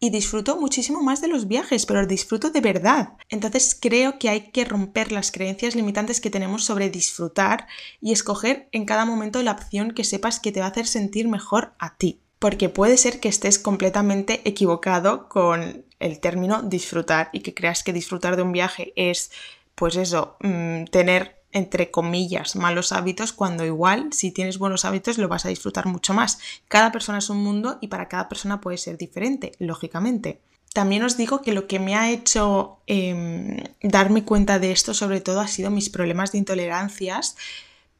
y 0.00 0.10
disfruto 0.10 0.58
muchísimo 0.58 1.02
más 1.02 1.20
de 1.20 1.28
los 1.28 1.48
viajes, 1.48 1.86
pero 1.86 2.06
disfruto 2.06 2.50
de 2.50 2.60
verdad. 2.60 3.14
Entonces 3.28 3.76
creo 3.78 4.18
que 4.18 4.28
hay 4.28 4.50
que 4.50 4.64
romper 4.64 5.12
las 5.12 5.32
creencias 5.32 5.74
limitantes 5.74 6.20
que 6.20 6.30
tenemos 6.30 6.64
sobre 6.64 6.90
disfrutar 6.90 7.66
y 8.00 8.12
escoger 8.12 8.68
en 8.72 8.84
cada 8.84 9.06
momento 9.06 9.42
la 9.42 9.52
opción 9.52 9.92
que 9.92 10.04
sepas 10.04 10.40
que 10.40 10.52
te 10.52 10.60
va 10.60 10.66
a 10.66 10.70
hacer 10.70 10.86
sentir 10.86 11.28
mejor 11.28 11.74
a 11.78 11.96
ti. 11.96 12.20
Porque 12.38 12.68
puede 12.68 12.96
ser 12.96 13.20
que 13.20 13.28
estés 13.28 13.58
completamente 13.58 14.42
equivocado 14.44 15.28
con 15.28 15.84
el 15.98 16.20
término 16.20 16.62
disfrutar 16.62 17.30
y 17.32 17.40
que 17.40 17.54
creas 17.54 17.82
que 17.82 17.92
disfrutar 17.92 18.36
de 18.36 18.42
un 18.42 18.52
viaje 18.52 18.92
es, 18.96 19.30
pues 19.74 19.96
eso, 19.96 20.36
mm, 20.40 20.84
tener 20.86 21.44
entre 21.54 21.92
comillas, 21.92 22.56
malos 22.56 22.90
hábitos, 22.90 23.32
cuando 23.32 23.64
igual, 23.64 24.12
si 24.12 24.32
tienes 24.32 24.58
buenos 24.58 24.84
hábitos, 24.84 25.18
lo 25.18 25.28
vas 25.28 25.46
a 25.46 25.50
disfrutar 25.50 25.86
mucho 25.86 26.12
más. 26.12 26.40
Cada 26.66 26.90
persona 26.90 27.18
es 27.18 27.30
un 27.30 27.42
mundo 27.42 27.78
y 27.80 27.86
para 27.86 28.08
cada 28.08 28.28
persona 28.28 28.60
puede 28.60 28.76
ser 28.76 28.98
diferente, 28.98 29.52
lógicamente. 29.60 30.40
También 30.74 31.04
os 31.04 31.16
digo 31.16 31.42
que 31.42 31.52
lo 31.52 31.68
que 31.68 31.78
me 31.78 31.94
ha 31.94 32.10
hecho 32.10 32.80
em, 32.88 33.62
darme 33.80 34.24
cuenta 34.24 34.58
de 34.58 34.72
esto, 34.72 34.92
sobre 34.94 35.20
todo, 35.20 35.40
ha 35.40 35.46
sido 35.46 35.70
mis 35.70 35.88
problemas 35.88 36.32
de 36.32 36.38
intolerancias, 36.38 37.36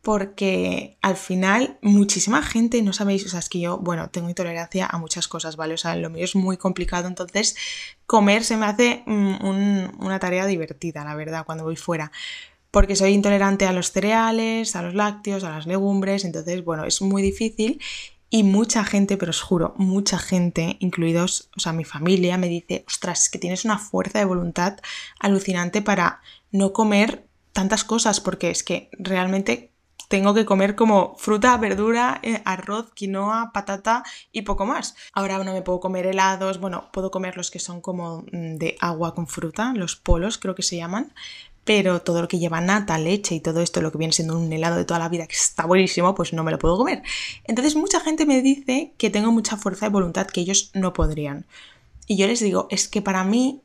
porque 0.04 0.96
al 1.02 1.16
final 1.16 1.78
muchísima 1.82 2.42
gente, 2.42 2.80
no 2.82 2.92
sabéis, 2.92 3.26
o 3.26 3.28
sea, 3.28 3.40
es 3.40 3.48
que 3.48 3.58
yo, 3.58 3.78
bueno, 3.78 4.10
tengo 4.10 4.28
intolerancia 4.28 4.86
a 4.86 4.98
muchas 4.98 5.26
cosas, 5.26 5.56
¿vale? 5.56 5.74
O 5.74 5.78
sea, 5.78 5.96
lo 5.96 6.10
mío 6.10 6.24
es 6.24 6.36
muy 6.36 6.56
complicado, 6.56 7.08
entonces 7.08 7.56
comer 8.06 8.44
se 8.44 8.56
me 8.56 8.66
hace 8.66 9.02
mm, 9.06 10.04
una 10.04 10.18
tarea 10.20 10.46
divertida, 10.46 11.04
la 11.04 11.16
verdad, 11.16 11.44
cuando 11.44 11.64
voy 11.64 11.76
fuera 11.76 12.12
porque 12.70 12.96
soy 12.96 13.12
intolerante 13.12 13.66
a 13.66 13.72
los 13.72 13.92
cereales, 13.92 14.74
a 14.74 14.82
los 14.82 14.94
lácteos, 14.94 15.44
a 15.44 15.50
las 15.50 15.64
legumbres, 15.64 16.24
entonces, 16.24 16.64
bueno, 16.64 16.84
es 16.84 17.00
muy 17.02 17.22
difícil 17.22 17.80
y 18.30 18.42
mucha 18.42 18.82
gente, 18.82 19.16
pero 19.16 19.30
os 19.30 19.40
juro, 19.40 19.74
mucha 19.76 20.18
gente, 20.18 20.76
incluidos, 20.80 21.50
o 21.56 21.60
sea, 21.60 21.72
mi 21.72 21.84
familia, 21.84 22.36
me 22.36 22.48
dice, 22.48 22.84
ostras, 22.88 23.28
que 23.28 23.38
tienes 23.38 23.64
una 23.64 23.78
fuerza 23.78 24.18
de 24.18 24.24
voluntad 24.24 24.78
alucinante 25.20 25.82
para 25.82 26.20
no 26.50 26.72
comer 26.72 27.28
tantas 27.52 27.84
cosas, 27.84 28.18
porque 28.20 28.50
es 28.50 28.64
que 28.64 28.90
realmente 28.98 29.70
tengo 30.14 30.32
que 30.32 30.44
comer 30.44 30.76
como 30.76 31.16
fruta, 31.18 31.56
verdura, 31.56 32.20
eh, 32.22 32.40
arroz, 32.44 32.92
quinoa, 32.94 33.50
patata 33.52 34.04
y 34.30 34.42
poco 34.42 34.64
más. 34.64 34.94
Ahora 35.12 35.42
no 35.42 35.52
me 35.52 35.60
puedo 35.60 35.80
comer 35.80 36.06
helados, 36.06 36.60
bueno, 36.60 36.88
puedo 36.92 37.10
comer 37.10 37.36
los 37.36 37.50
que 37.50 37.58
son 37.58 37.80
como 37.80 38.24
mm, 38.30 38.54
de 38.54 38.76
agua 38.78 39.12
con 39.16 39.26
fruta, 39.26 39.72
los 39.74 39.96
polos 39.96 40.38
creo 40.38 40.54
que 40.54 40.62
se 40.62 40.76
llaman, 40.76 41.12
pero 41.64 42.00
todo 42.00 42.22
lo 42.22 42.28
que 42.28 42.38
lleva 42.38 42.60
nata, 42.60 42.96
leche 42.96 43.34
y 43.34 43.40
todo 43.40 43.60
esto, 43.60 43.82
lo 43.82 43.90
que 43.90 43.98
viene 43.98 44.12
siendo 44.12 44.38
un 44.38 44.52
helado 44.52 44.76
de 44.76 44.84
toda 44.84 45.00
la 45.00 45.08
vida 45.08 45.26
que 45.26 45.34
está 45.34 45.66
buenísimo, 45.66 46.14
pues 46.14 46.32
no 46.32 46.44
me 46.44 46.52
lo 46.52 46.60
puedo 46.60 46.76
comer. 46.76 47.02
Entonces 47.42 47.74
mucha 47.74 47.98
gente 47.98 48.24
me 48.24 48.40
dice 48.40 48.94
que 48.96 49.10
tengo 49.10 49.32
mucha 49.32 49.56
fuerza 49.56 49.86
de 49.86 49.92
voluntad 49.92 50.28
que 50.28 50.42
ellos 50.42 50.70
no 50.74 50.92
podrían. 50.92 51.44
Y 52.06 52.18
yo 52.18 52.28
les 52.28 52.38
digo, 52.38 52.68
es 52.70 52.86
que 52.86 53.02
para 53.02 53.24
mí 53.24 53.62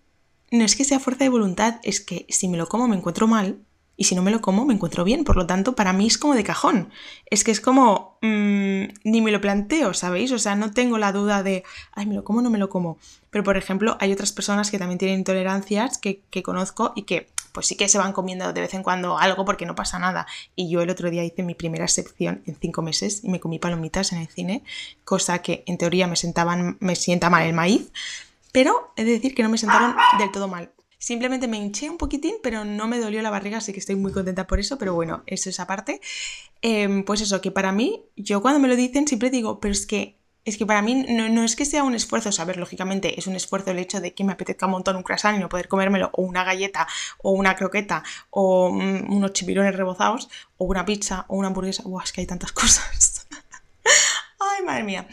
no 0.50 0.65
es 0.65 0.75
que 0.75 0.84
sea 0.84 1.00
fuerza 1.00 1.25
de 1.25 1.29
voluntad, 1.29 1.75
es 1.84 2.01
que 2.01 2.25
si 2.27 2.48
me 2.48 2.58
lo 2.58 2.68
como 2.68 2.88
me 2.88 2.96
encuentro 2.96 3.27
mal 3.27 3.60
y 4.00 4.06
si 4.06 4.15
no 4.15 4.22
me 4.22 4.32
lo 4.32 4.39
como 4.39 4.65
me 4.65 4.74
encuentro 4.74 5.03
bien. 5.03 5.25
Por 5.25 5.36
lo 5.36 5.46
tanto, 5.46 5.75
para 5.75 5.91
mí 5.91 6.08
es 6.08 6.18
como 6.18 6.34
de 6.34 6.46
cajón. 6.46 6.89
Es 7.25 7.44
que 7.44 7.51
es 7.51 7.60
como 7.60 8.18
mm, 8.22 8.84
ni 9.03 9.22
me 9.22 9.29
lo 9.29 9.41
planteo, 9.41 9.94
¿sabéis? 9.94 10.32
O 10.32 10.39
sea, 10.39 10.56
no 10.56 10.72
tengo 10.72 10.98
la 10.98 11.12
duda 11.12 11.44
de, 11.44 11.65
ay, 11.91 12.06
me 12.06 12.15
lo 12.15 12.24
como 12.24 12.41
no 12.41 12.50
me 12.50 12.58
lo 12.58 12.70
como. 12.70 12.98
Pero, 13.29 13.44
por 13.44 13.58
ejemplo, 13.58 13.98
hay 14.00 14.13
otras 14.13 14.32
personas 14.32 14.72
que 14.72 14.79
también 14.79 14.98
tienen 14.98 15.20
intolerancias 15.20 15.98
que, 15.98 16.22
que 16.29 16.41
conozco 16.41 16.94
y 16.96 17.03
que 17.03 17.27
pues 17.51 17.68
sí 17.68 17.75
que 17.75 17.89
se 17.89 17.98
van 17.98 18.13
comiendo 18.13 18.53
de 18.53 18.62
vez 18.62 18.74
en 18.74 18.84
cuando 18.84 19.18
algo 19.18 19.44
porque 19.44 19.65
no 19.65 19.75
pasa 19.75 20.00
nada. 20.00 20.27
Y 20.56 20.70
yo 20.70 20.82
el 20.82 20.89
otro 20.89 21.10
día 21.10 21.25
hice 21.25 21.44
mi 21.44 21.53
primera 21.53 21.89
sección 21.89 22.41
en 22.46 22.56
cinco 22.56 22.82
meses 22.82 23.22
y 23.25 23.29
me 23.29 23.41
comí 23.41 23.60
palomitas 23.60 24.13
en 24.13 24.20
el 24.20 24.29
cine, 24.29 24.63
cosa 25.03 25.41
que 25.41 25.65
en 25.68 25.77
teoría 25.77 26.08
me 26.08 26.15
sentaban, 26.15 26.77
me 26.79 26.96
sienta 26.96 27.29
mal 27.29 27.46
el 27.46 27.53
maíz, 27.53 27.91
pero 28.53 28.94
he 28.96 29.03
de 29.03 29.12
decir 29.12 29.36
que 29.36 29.44
no 29.44 29.50
me 29.50 29.58
sentaron 29.58 29.94
del 30.20 30.32
todo 30.32 30.48
mal. 30.48 30.72
Simplemente 31.00 31.48
me 31.48 31.58
hinché 31.58 31.89
un 31.89 31.98
poquitín, 31.98 32.36
pero 32.44 32.65
no 32.65 32.88
me 32.88 33.00
dolió 33.00 33.22
la 33.22 33.29
barriga, 33.29 33.60
así 33.60 33.72
que 33.72 33.79
estoy 33.79 33.96
muy 33.96 34.12
contenta 34.12 34.46
por 34.48 34.60
eso, 34.60 34.77
pero 34.77 34.94
bueno, 34.94 35.24
eso 35.25 35.50
es 35.50 35.60
aparte. 35.60 36.01
Em, 36.62 37.03
pues 37.06 37.22
eso, 37.22 37.39
que 37.39 37.51
para 37.51 37.72
mí, 37.72 38.03
yo 38.18 38.41
cuando 38.41 38.60
me 38.60 38.68
lo 38.68 38.75
dicen 38.75 39.08
siempre 39.08 39.29
digo, 39.29 39.60
pero 39.62 39.72
es 39.72 39.88
que 39.88 40.20
es 40.46 40.58
que 40.58 40.65
para 40.65 40.82
mí 40.82 41.06
no, 41.08 41.44
es 41.44 41.56
que 41.56 41.65
sea 41.65 41.84
un 41.84 41.96
esfuerzo, 41.96 42.32
saber, 42.32 42.58
lógicamente 42.58 43.20
es 43.20 43.27
un 43.27 43.36
esfuerzo 43.36 43.72
el 43.72 43.79
hecho 43.79 44.01
de 44.01 44.13
que 44.13 44.24
me 44.24 44.34
apetezca 44.34 44.65
un 44.65 44.74
montón 44.74 44.96
un 44.96 45.03
croissant 45.03 45.38
y 45.38 45.39
no 45.39 45.50
poder 45.50 45.68
comérmelo, 45.68 46.10
o 46.13 46.24
una 46.24 46.44
galleta, 46.44 46.88
o 47.20 47.32
una 47.32 47.56
croqueta, 47.56 48.03
o 48.29 48.72
mm, 48.72 49.13
unos 49.13 49.34
chipirones 49.34 49.75
rebozados, 49.75 50.29
o 50.58 50.65
una 50.65 50.86
pizza, 50.86 51.25
o 51.27 51.38
una 51.38 51.50
hamburguesa. 51.50 51.84
Buah, 51.84 52.03
es 52.03 52.12
que 52.12 52.22
hay 52.22 52.27
tantas 52.27 52.51
cosas. 52.53 53.27
Ay, 54.39 54.65
madre 54.65 54.84
mía. 54.84 55.08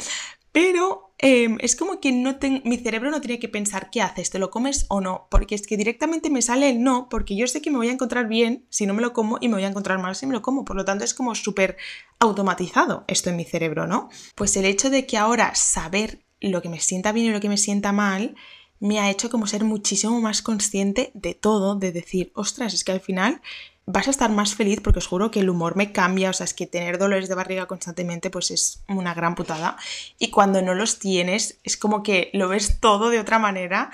Pero 0.53 1.06
em, 1.19 1.59
es 1.61 1.77
como 1.77 2.01
que 2.01 2.13
no 2.13 2.37
mi 2.65 2.77
cerebro 2.79 3.11
no 3.11 3.21
tiene 3.21 3.39
que 3.39 3.49
pensar 3.49 3.91
qué 3.91 4.03
haces, 4.03 4.31
te 4.31 4.39
lo 4.39 4.51
comes 4.51 4.87
o 4.89 5.01
no, 5.01 5.29
porque 5.31 5.55
es 5.55 5.67
que 5.67 5.77
directamente 5.77 6.31
me 6.31 6.43
sale 6.43 6.71
el 6.71 6.83
no, 6.83 7.09
porque 7.09 7.37
yo 7.37 7.47
sé 7.47 7.63
que 7.63 7.71
me 7.71 7.79
voy 7.79 7.89
a 7.89 7.93
encontrar 7.93 8.29
bien 8.29 8.67
si 8.71 8.87
no 8.87 8.95
me 8.95 9.03
lo 9.03 9.13
como 9.13 9.39
y 9.41 9.49
me 9.49 9.55
voy 9.55 9.65
a 9.65 9.69
encontrar 9.69 9.99
mal 9.99 10.15
si 10.15 10.27
me 10.27 10.35
lo 10.35 10.43
como, 10.43 10.65
por 10.65 10.77
lo 10.77 10.85
tanto 10.85 11.05
es 11.05 11.15
como 11.15 11.35
súper 11.35 11.77
automatizado 12.19 13.05
esto 13.09 13.31
en 13.31 13.37
mi 13.37 13.45
cerebro, 13.45 13.87
¿no? 13.87 14.09
Pues 14.35 14.57
el 14.57 14.65
hecho 14.65 14.91
de 14.91 15.07
que 15.07 15.17
ahora 15.17 15.55
saber 15.55 16.25
lo 16.41 16.63
que 16.63 16.69
me 16.69 16.81
sienta 16.81 17.13
bien 17.13 17.27
y 17.27 17.31
lo 17.31 17.41
que 17.41 17.49
me 17.49 17.57
sienta 17.57 17.93
mal 17.93 18.37
me 18.79 19.01
ha 19.01 19.11
hecho 19.11 19.31
como 19.31 19.47
ser 19.47 19.65
muchísimo 19.65 20.21
más 20.21 20.43
consciente 20.43 21.11
de 21.15 21.35
todo, 21.35 21.77
de 21.77 21.93
decir, 21.93 22.31
ostras, 22.35 22.75
es 22.75 22.85
que 22.85 22.93
al 22.93 23.01
final 23.01 23.41
vas 23.87 24.09
a 24.09 24.11
estar 24.11 24.31
más 24.31 24.55
feliz 24.55 24.81
porque 24.83 24.99
os 24.99 25.07
juro 25.07 25.31
que 25.31 25.41
el 25.41 25.49
humor 25.49 25.77
me 25.77 25.93
cambia, 25.93 26.31
o 26.31 26.33
sea, 26.33 26.45
es 26.45 26.55
que 26.55 26.67
tener 26.67 26.99
dolores 26.99 27.29
de 27.29 27.37
barriga 27.37 27.67
constantemente 27.67 28.31
pues 28.31 28.51
es 28.51 28.83
una 28.89 29.15
gran 29.15 29.35
putada. 29.35 29.77
Y 30.19 30.31
cuando 30.31 30.61
no 30.61 30.75
los 30.75 30.99
tienes 30.99 31.59
es 31.63 31.77
como 31.77 32.03
que 32.03 32.31
lo 32.33 32.49
ves 32.49 32.81
todo 32.81 33.11
de 33.11 33.21
otra 33.21 33.39
manera 33.39 33.91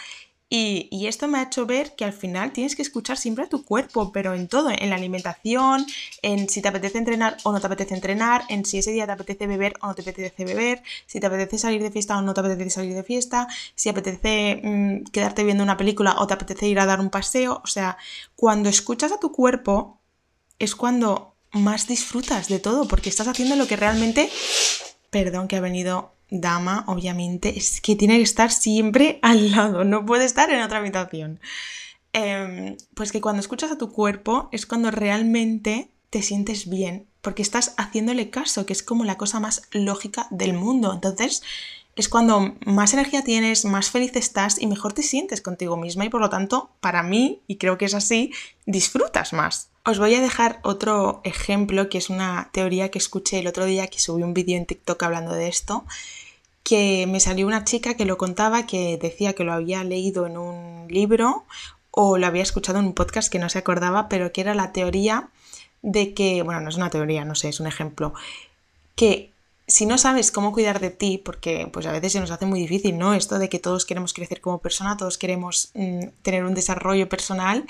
y, 0.54 1.06
esto 1.06 1.28
me 1.28 1.38
ha 1.38 1.44
hecho 1.44 1.64
ver 1.64 1.94
que 1.94 2.04
al 2.04 2.12
final 2.12 2.52
tienes 2.52 2.76
que 2.76 2.82
escuchar 2.82 3.16
siempre 3.16 3.44
a 3.44 3.48
tu 3.48 3.64
cuerpo, 3.64 4.12
pero 4.12 4.34
en 4.34 4.48
todo, 4.48 4.68
en 4.68 4.90
la 4.90 4.96
alimentación, 4.96 5.86
en 6.20 6.46
si 6.50 6.60
te 6.60 6.68
apetece 6.68 6.98
entrenar 6.98 7.38
o 7.42 7.52
no 7.52 7.60
te 7.60 7.68
apetece 7.68 7.94
entrenar, 7.94 8.44
en 8.50 8.66
si 8.66 8.76
ese 8.76 8.92
día 8.92 9.06
te 9.06 9.12
apetece 9.12 9.46
beber 9.46 9.72
o 9.80 9.86
no 9.86 9.94
te 9.94 10.02
apetece 10.02 10.44
beber, 10.44 10.82
si 11.06 11.20
te 11.20 11.26
apetece 11.26 11.56
salir 11.56 11.82
de 11.82 11.90
fiesta 11.90 12.18
o 12.18 12.20
no 12.20 12.34
te 12.34 12.40
apetece 12.40 12.68
salir 12.68 12.94
de 12.94 13.02
fiesta, 13.02 13.48
si 13.74 13.88
apetece 13.88 14.60
mm, 14.62 15.04
quedarte 15.04 15.42
viendo 15.42 15.64
una 15.64 15.78
película 15.78 16.16
o 16.18 16.26
te 16.26 16.34
apetece 16.34 16.66
ir 16.66 16.80
a 16.80 16.84
dar 16.84 17.00
un 17.00 17.08
paseo. 17.08 17.62
O 17.64 17.66
sea, 17.66 17.96
cuando 18.36 18.68
escuchas 18.68 19.10
a 19.10 19.18
tu 19.18 19.32
cuerpo 19.32 20.00
es 20.58 20.74
cuando 20.74 21.34
más 21.52 21.86
disfrutas 21.86 22.48
de 22.48 22.58
todo, 22.58 22.86
porque 22.86 23.08
estás 23.08 23.26
haciendo 23.26 23.56
lo 23.56 23.66
que 23.66 23.76
realmente... 23.76 24.30
Perdón 25.08 25.48
que 25.48 25.56
ha 25.56 25.60
venido 25.60 26.12
dama, 26.32 26.84
obviamente, 26.88 27.56
es 27.56 27.80
que 27.80 27.94
tiene 27.94 28.16
que 28.16 28.22
estar 28.22 28.50
siempre 28.50 29.18
al 29.22 29.52
lado, 29.52 29.84
no 29.84 30.04
puede 30.06 30.24
estar 30.24 30.50
en 30.50 30.62
otra 30.62 30.78
habitación. 30.78 31.40
Em, 32.14 32.76
pues 32.94 33.10
que 33.10 33.20
cuando 33.20 33.40
escuchas 33.40 33.70
a 33.70 33.78
tu 33.78 33.90
cuerpo 33.90 34.48
es 34.52 34.66
cuando 34.66 34.90
realmente 34.90 35.90
te 36.10 36.22
sientes 36.22 36.68
bien, 36.68 37.06
porque 37.22 37.42
estás 37.42 37.74
haciéndole 37.78 38.28
caso, 38.28 38.66
que 38.66 38.74
es 38.74 38.82
como 38.82 39.04
la 39.04 39.16
cosa 39.16 39.40
más 39.40 39.62
lógica 39.72 40.26
del 40.30 40.52
mundo. 40.52 40.92
Entonces, 40.92 41.42
es 41.96 42.08
cuando 42.08 42.54
más 42.66 42.92
energía 42.92 43.22
tienes, 43.22 43.64
más 43.64 43.90
feliz 43.90 44.12
estás 44.16 44.60
y 44.60 44.66
mejor 44.66 44.92
te 44.92 45.02
sientes 45.02 45.40
contigo 45.40 45.76
misma 45.76 46.04
y 46.04 46.10
por 46.10 46.20
lo 46.20 46.30
tanto, 46.30 46.70
para 46.80 47.02
mí, 47.02 47.42
y 47.46 47.56
creo 47.56 47.78
que 47.78 47.86
es 47.86 47.94
así, 47.94 48.32
disfrutas 48.66 49.32
más. 49.32 49.71
Os 49.84 49.98
voy 49.98 50.14
a 50.14 50.20
dejar 50.20 50.60
otro 50.62 51.20
ejemplo 51.24 51.88
que 51.88 51.98
es 51.98 52.08
una 52.08 52.50
teoría 52.52 52.90
que 52.90 52.98
escuché 52.98 53.40
el 53.40 53.48
otro 53.48 53.64
día 53.64 53.88
que 53.88 53.98
subí 53.98 54.22
un 54.22 54.32
vídeo 54.32 54.56
en 54.56 54.64
TikTok 54.64 55.02
hablando 55.02 55.32
de 55.34 55.48
esto 55.48 55.84
que 56.62 57.06
me 57.08 57.18
salió 57.18 57.48
una 57.48 57.64
chica 57.64 57.94
que 57.94 58.04
lo 58.04 58.16
contaba, 58.16 58.66
que 58.66 58.96
decía 58.96 59.32
que 59.32 59.42
lo 59.42 59.52
había 59.52 59.82
leído 59.82 60.26
en 60.26 60.38
un 60.38 60.86
libro 60.88 61.44
o 61.90 62.16
lo 62.16 62.26
había 62.26 62.44
escuchado 62.44 62.78
en 62.78 62.86
un 62.86 62.94
podcast 62.94 63.30
que 63.30 63.40
no 63.40 63.48
se 63.48 63.58
acordaba, 63.58 64.08
pero 64.08 64.32
que 64.32 64.40
era 64.40 64.54
la 64.54 64.70
teoría 64.70 65.28
de 65.82 66.14
que, 66.14 66.42
bueno, 66.42 66.60
no 66.60 66.68
es 66.68 66.76
una 66.76 66.90
teoría, 66.90 67.24
no 67.24 67.34
sé, 67.34 67.48
es 67.48 67.58
un 67.58 67.66
ejemplo, 67.66 68.14
que 68.94 69.30
si 69.66 69.86
no 69.86 69.98
sabes 69.98 70.30
cómo 70.30 70.52
cuidar 70.52 70.80
de 70.80 70.90
ti, 70.90 71.18
porque 71.18 71.68
pues 71.72 71.86
a 71.86 71.92
veces 71.92 72.12
se 72.12 72.20
nos 72.20 72.30
hace 72.30 72.46
muy 72.46 72.60
difícil, 72.60 72.98
¿no? 72.98 73.14
Esto 73.14 73.38
de 73.38 73.48
que 73.48 73.58
todos 73.58 73.84
queremos 73.84 74.12
crecer 74.12 74.40
como 74.40 74.58
persona, 74.58 74.96
todos 74.96 75.18
queremos 75.18 75.70
mm, 75.74 76.08
tener 76.22 76.44
un 76.44 76.54
desarrollo 76.54 77.08
personal 77.08 77.66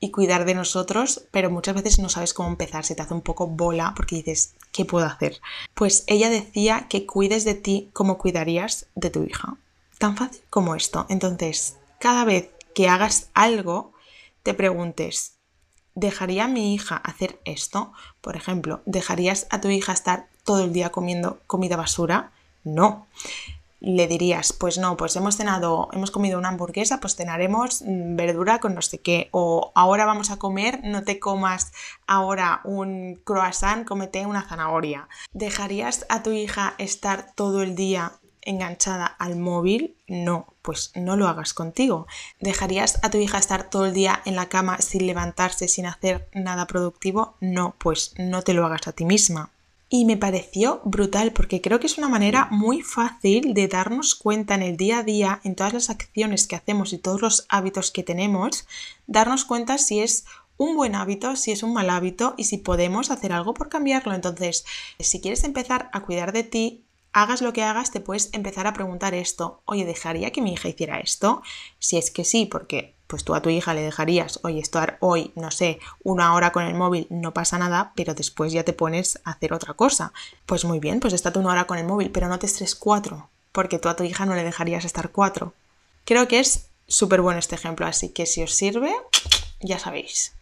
y 0.00 0.10
cuidar 0.10 0.44
de 0.44 0.54
nosotros, 0.54 1.26
pero 1.30 1.50
muchas 1.50 1.74
veces 1.74 1.98
no 1.98 2.08
sabes 2.08 2.34
cómo 2.34 2.48
empezar, 2.48 2.84
se 2.84 2.94
te 2.94 3.02
hace 3.02 3.14
un 3.14 3.22
poco 3.22 3.46
bola 3.46 3.92
porque 3.96 4.16
dices, 4.16 4.54
¿qué 4.72 4.84
puedo 4.84 5.06
hacer? 5.06 5.40
Pues 5.74 6.04
ella 6.06 6.30
decía 6.30 6.86
que 6.88 7.06
cuides 7.06 7.44
de 7.44 7.54
ti 7.54 7.90
como 7.92 8.18
cuidarías 8.18 8.86
de 8.94 9.10
tu 9.10 9.24
hija. 9.24 9.56
Tan 9.98 10.16
fácil 10.16 10.42
como 10.50 10.74
esto. 10.74 11.06
Entonces, 11.08 11.76
cada 11.98 12.24
vez 12.24 12.50
que 12.74 12.88
hagas 12.88 13.30
algo, 13.34 13.92
te 14.42 14.52
preguntes, 14.52 15.36
¿dejaría 15.94 16.44
a 16.44 16.48
mi 16.48 16.74
hija 16.74 16.96
hacer 16.96 17.40
esto? 17.44 17.92
Por 18.20 18.36
ejemplo, 18.36 18.82
¿dejarías 18.84 19.46
a 19.50 19.60
tu 19.60 19.68
hija 19.68 19.92
estar 19.92 20.28
todo 20.44 20.64
el 20.64 20.72
día 20.72 20.90
comiendo 20.90 21.40
comida 21.46 21.76
basura? 21.76 22.32
No 22.64 23.06
le 23.80 24.06
dirías, 24.06 24.52
pues 24.52 24.78
no, 24.78 24.96
pues 24.96 25.16
hemos 25.16 25.36
cenado, 25.36 25.88
hemos 25.92 26.10
comido 26.10 26.38
una 26.38 26.48
hamburguesa, 26.48 27.00
pues 27.00 27.16
cenaremos 27.16 27.82
mm, 27.82 28.16
verdura 28.16 28.58
con 28.58 28.74
no 28.74 28.82
sé 28.82 29.00
qué, 29.00 29.28
o 29.32 29.72
ahora 29.74 30.06
vamos 30.06 30.30
a 30.30 30.38
comer, 30.38 30.80
no 30.84 31.04
te 31.04 31.18
comas 31.18 31.72
ahora 32.06 32.60
un 32.64 33.20
croissant, 33.24 33.86
cómete 33.86 34.26
una 34.26 34.42
zanahoria. 34.42 35.08
¿Dejarías 35.32 36.06
a 36.08 36.22
tu 36.22 36.30
hija 36.30 36.74
estar 36.78 37.32
todo 37.34 37.62
el 37.62 37.74
día 37.74 38.12
enganchada 38.44 39.06
al 39.06 39.36
móvil? 39.36 39.96
No, 40.06 40.54
pues 40.62 40.92
no 40.94 41.16
lo 41.16 41.28
hagas 41.28 41.54
contigo. 41.54 42.06
¿Dejarías 42.40 42.98
a 43.02 43.10
tu 43.10 43.18
hija 43.18 43.38
estar 43.38 43.70
todo 43.70 43.86
el 43.86 43.94
día 43.94 44.22
en 44.24 44.36
la 44.36 44.48
cama 44.48 44.78
sin 44.78 45.06
levantarse, 45.06 45.68
sin 45.68 45.86
hacer 45.86 46.28
nada 46.32 46.66
productivo? 46.66 47.36
No, 47.40 47.74
pues 47.78 48.14
no 48.18 48.42
te 48.42 48.54
lo 48.54 48.64
hagas 48.66 48.86
a 48.86 48.92
ti 48.92 49.04
misma 49.04 49.53
y 49.94 50.04
me 50.06 50.16
pareció 50.16 50.80
brutal 50.84 51.32
porque 51.32 51.60
creo 51.60 51.78
que 51.78 51.86
es 51.86 51.98
una 51.98 52.08
manera 52.08 52.48
muy 52.50 52.82
fácil 52.82 53.54
de 53.54 53.68
darnos 53.68 54.16
cuenta 54.16 54.56
en 54.56 54.62
el 54.62 54.76
día 54.76 54.98
a 54.98 55.02
día, 55.04 55.40
en 55.44 55.54
todas 55.54 55.72
las 55.72 55.88
acciones 55.88 56.48
que 56.48 56.56
hacemos 56.56 56.92
y 56.92 56.98
todos 56.98 57.22
los 57.22 57.46
hábitos 57.48 57.92
que 57.92 58.02
tenemos, 58.02 58.66
darnos 59.06 59.44
cuenta 59.44 59.78
si 59.78 60.00
es 60.00 60.24
un 60.56 60.74
buen 60.74 60.96
hábito, 60.96 61.36
si 61.36 61.52
es 61.52 61.62
un 61.62 61.74
mal 61.74 61.90
hábito 61.90 62.34
y 62.36 62.42
si 62.42 62.58
podemos 62.58 63.12
hacer 63.12 63.32
algo 63.32 63.54
por 63.54 63.68
cambiarlo. 63.68 64.14
Entonces, 64.14 64.64
si 64.98 65.20
quieres 65.20 65.44
empezar 65.44 65.90
a 65.92 66.00
cuidar 66.00 66.32
de 66.32 66.42
ti, 66.42 66.83
hagas 67.14 67.40
lo 67.40 67.52
que 67.52 67.62
hagas, 67.62 67.92
te 67.92 68.00
puedes 68.00 68.28
empezar 68.32 68.66
a 68.66 68.74
preguntar 68.74 69.14
esto, 69.14 69.62
oye, 69.64 69.86
¿dejaría 69.86 70.32
que 70.32 70.42
mi 70.42 70.52
hija 70.52 70.68
hiciera 70.68 70.98
esto? 70.98 71.42
Si 71.78 71.96
es 71.96 72.10
que 72.10 72.24
sí, 72.24 72.44
porque 72.44 72.94
pues 73.06 73.22
tú 73.22 73.34
a 73.34 73.40
tu 73.40 73.50
hija 73.50 73.72
le 73.72 73.82
dejarías, 73.82 74.40
oye, 74.42 74.58
estar 74.58 74.98
hoy, 75.00 75.32
no 75.36 75.52
sé, 75.52 75.78
una 76.02 76.34
hora 76.34 76.50
con 76.50 76.64
el 76.64 76.74
móvil, 76.74 77.06
no 77.10 77.32
pasa 77.32 77.56
nada, 77.56 77.92
pero 77.94 78.14
después 78.14 78.52
ya 78.52 78.64
te 78.64 78.72
pones 78.72 79.20
a 79.24 79.30
hacer 79.30 79.52
otra 79.52 79.74
cosa. 79.74 80.12
Pues 80.44 80.64
muy 80.64 80.80
bien, 80.80 80.98
pues 80.98 81.14
estate 81.14 81.38
una 81.38 81.52
hora 81.52 81.66
con 81.66 81.78
el 81.78 81.86
móvil, 81.86 82.10
pero 82.10 82.28
no 82.28 82.40
te 82.40 82.46
estres 82.46 82.74
cuatro, 82.74 83.28
porque 83.52 83.78
tú 83.78 83.88
a 83.88 83.96
tu 83.96 84.02
hija 84.02 84.26
no 84.26 84.34
le 84.34 84.42
dejarías 84.42 84.84
estar 84.84 85.10
cuatro. 85.12 85.54
Creo 86.04 86.26
que 86.26 86.40
es 86.40 86.68
súper 86.88 87.20
bueno 87.20 87.38
este 87.38 87.54
ejemplo, 87.54 87.86
así 87.86 88.08
que 88.08 88.26
si 88.26 88.42
os 88.42 88.52
sirve, 88.52 88.92
ya 89.60 89.78
sabéis. 89.78 90.34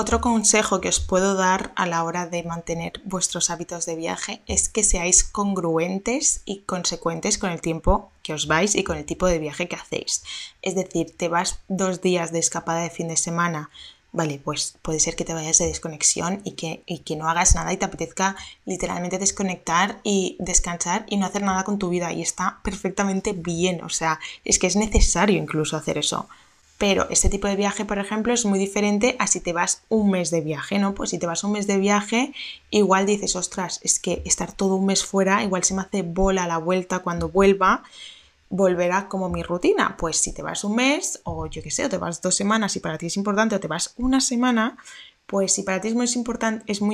Otro 0.00 0.22
consejo 0.22 0.80
que 0.80 0.88
os 0.88 0.98
puedo 0.98 1.34
dar 1.34 1.72
a 1.76 1.84
la 1.84 2.04
hora 2.04 2.26
de 2.26 2.42
mantener 2.42 3.02
vuestros 3.04 3.50
hábitos 3.50 3.84
de 3.84 3.96
viaje 3.96 4.40
es 4.46 4.70
que 4.70 4.82
seáis 4.82 5.24
congruentes 5.24 6.40
y 6.46 6.60
consecuentes 6.60 7.36
con 7.36 7.50
el 7.50 7.60
tiempo 7.60 8.10
que 8.22 8.32
os 8.32 8.46
vais 8.46 8.76
y 8.76 8.82
con 8.82 8.96
el 8.96 9.04
tipo 9.04 9.26
de 9.26 9.38
viaje 9.38 9.68
que 9.68 9.76
hacéis. 9.76 10.22
Es 10.62 10.74
decir, 10.74 11.14
te 11.14 11.28
vas 11.28 11.60
dos 11.68 12.00
días 12.00 12.32
de 12.32 12.38
escapada 12.38 12.80
de 12.80 12.88
fin 12.88 13.08
de 13.08 13.18
semana, 13.18 13.68
vale, 14.10 14.40
pues 14.42 14.78
puede 14.80 15.00
ser 15.00 15.16
que 15.16 15.26
te 15.26 15.34
vayas 15.34 15.58
de 15.58 15.66
desconexión 15.66 16.40
y 16.44 16.52
que, 16.52 16.82
y 16.86 17.00
que 17.00 17.16
no 17.16 17.28
hagas 17.28 17.54
nada 17.54 17.70
y 17.70 17.76
te 17.76 17.84
apetezca 17.84 18.36
literalmente 18.64 19.18
desconectar 19.18 20.00
y 20.02 20.38
descansar 20.38 21.04
y 21.10 21.18
no 21.18 21.26
hacer 21.26 21.42
nada 21.42 21.64
con 21.64 21.78
tu 21.78 21.90
vida 21.90 22.10
y 22.10 22.22
está 22.22 22.60
perfectamente 22.64 23.34
bien, 23.34 23.84
o 23.84 23.90
sea, 23.90 24.18
es 24.46 24.58
que 24.58 24.66
es 24.66 24.76
necesario 24.76 25.36
incluso 25.36 25.76
hacer 25.76 25.98
eso. 25.98 26.26
Pero 26.80 27.06
este 27.10 27.28
tipo 27.28 27.46
de 27.46 27.56
viaje, 27.56 27.84
por 27.84 27.98
ejemplo, 27.98 28.32
es 28.32 28.46
muy 28.46 28.58
diferente 28.58 29.14
a 29.18 29.26
si 29.26 29.40
te 29.40 29.52
vas 29.52 29.82
un 29.90 30.10
mes 30.10 30.30
de 30.30 30.40
viaje, 30.40 30.78
¿no? 30.78 30.94
Pues 30.94 31.10
si 31.10 31.18
te 31.18 31.26
vas 31.26 31.44
un 31.44 31.52
mes 31.52 31.66
de 31.66 31.76
viaje, 31.76 32.32
igual 32.70 33.04
dices, 33.04 33.36
ostras, 33.36 33.80
es 33.82 33.98
que 33.98 34.22
estar 34.24 34.50
todo 34.52 34.76
un 34.76 34.86
mes 34.86 35.04
fuera, 35.04 35.44
igual 35.44 35.62
se 35.62 35.74
me 35.74 35.82
hace 35.82 36.00
bola 36.00 36.46
la 36.46 36.56
vuelta 36.56 37.00
cuando 37.00 37.28
vuelva, 37.28 37.82
volverá 38.48 39.08
como 39.08 39.28
mi 39.28 39.42
rutina. 39.42 39.94
Pues 39.98 40.16
si 40.16 40.32
te 40.32 40.40
vas 40.40 40.64
un 40.64 40.76
mes, 40.76 41.20
o 41.24 41.48
yo 41.48 41.62
qué 41.62 41.70
sé, 41.70 41.84
o 41.84 41.90
te 41.90 41.98
vas 41.98 42.22
dos 42.22 42.34
semanas 42.34 42.74
y 42.76 42.80
para 42.80 42.96
ti 42.96 43.08
es 43.08 43.18
importante, 43.18 43.56
o 43.56 43.60
te 43.60 43.68
vas 43.68 43.92
una 43.98 44.22
semana, 44.22 44.78
Pues 45.30 45.52
si 45.52 45.62
para 45.62 45.80
ti 45.80 45.86
es 45.86 45.94
muy, 45.94 46.08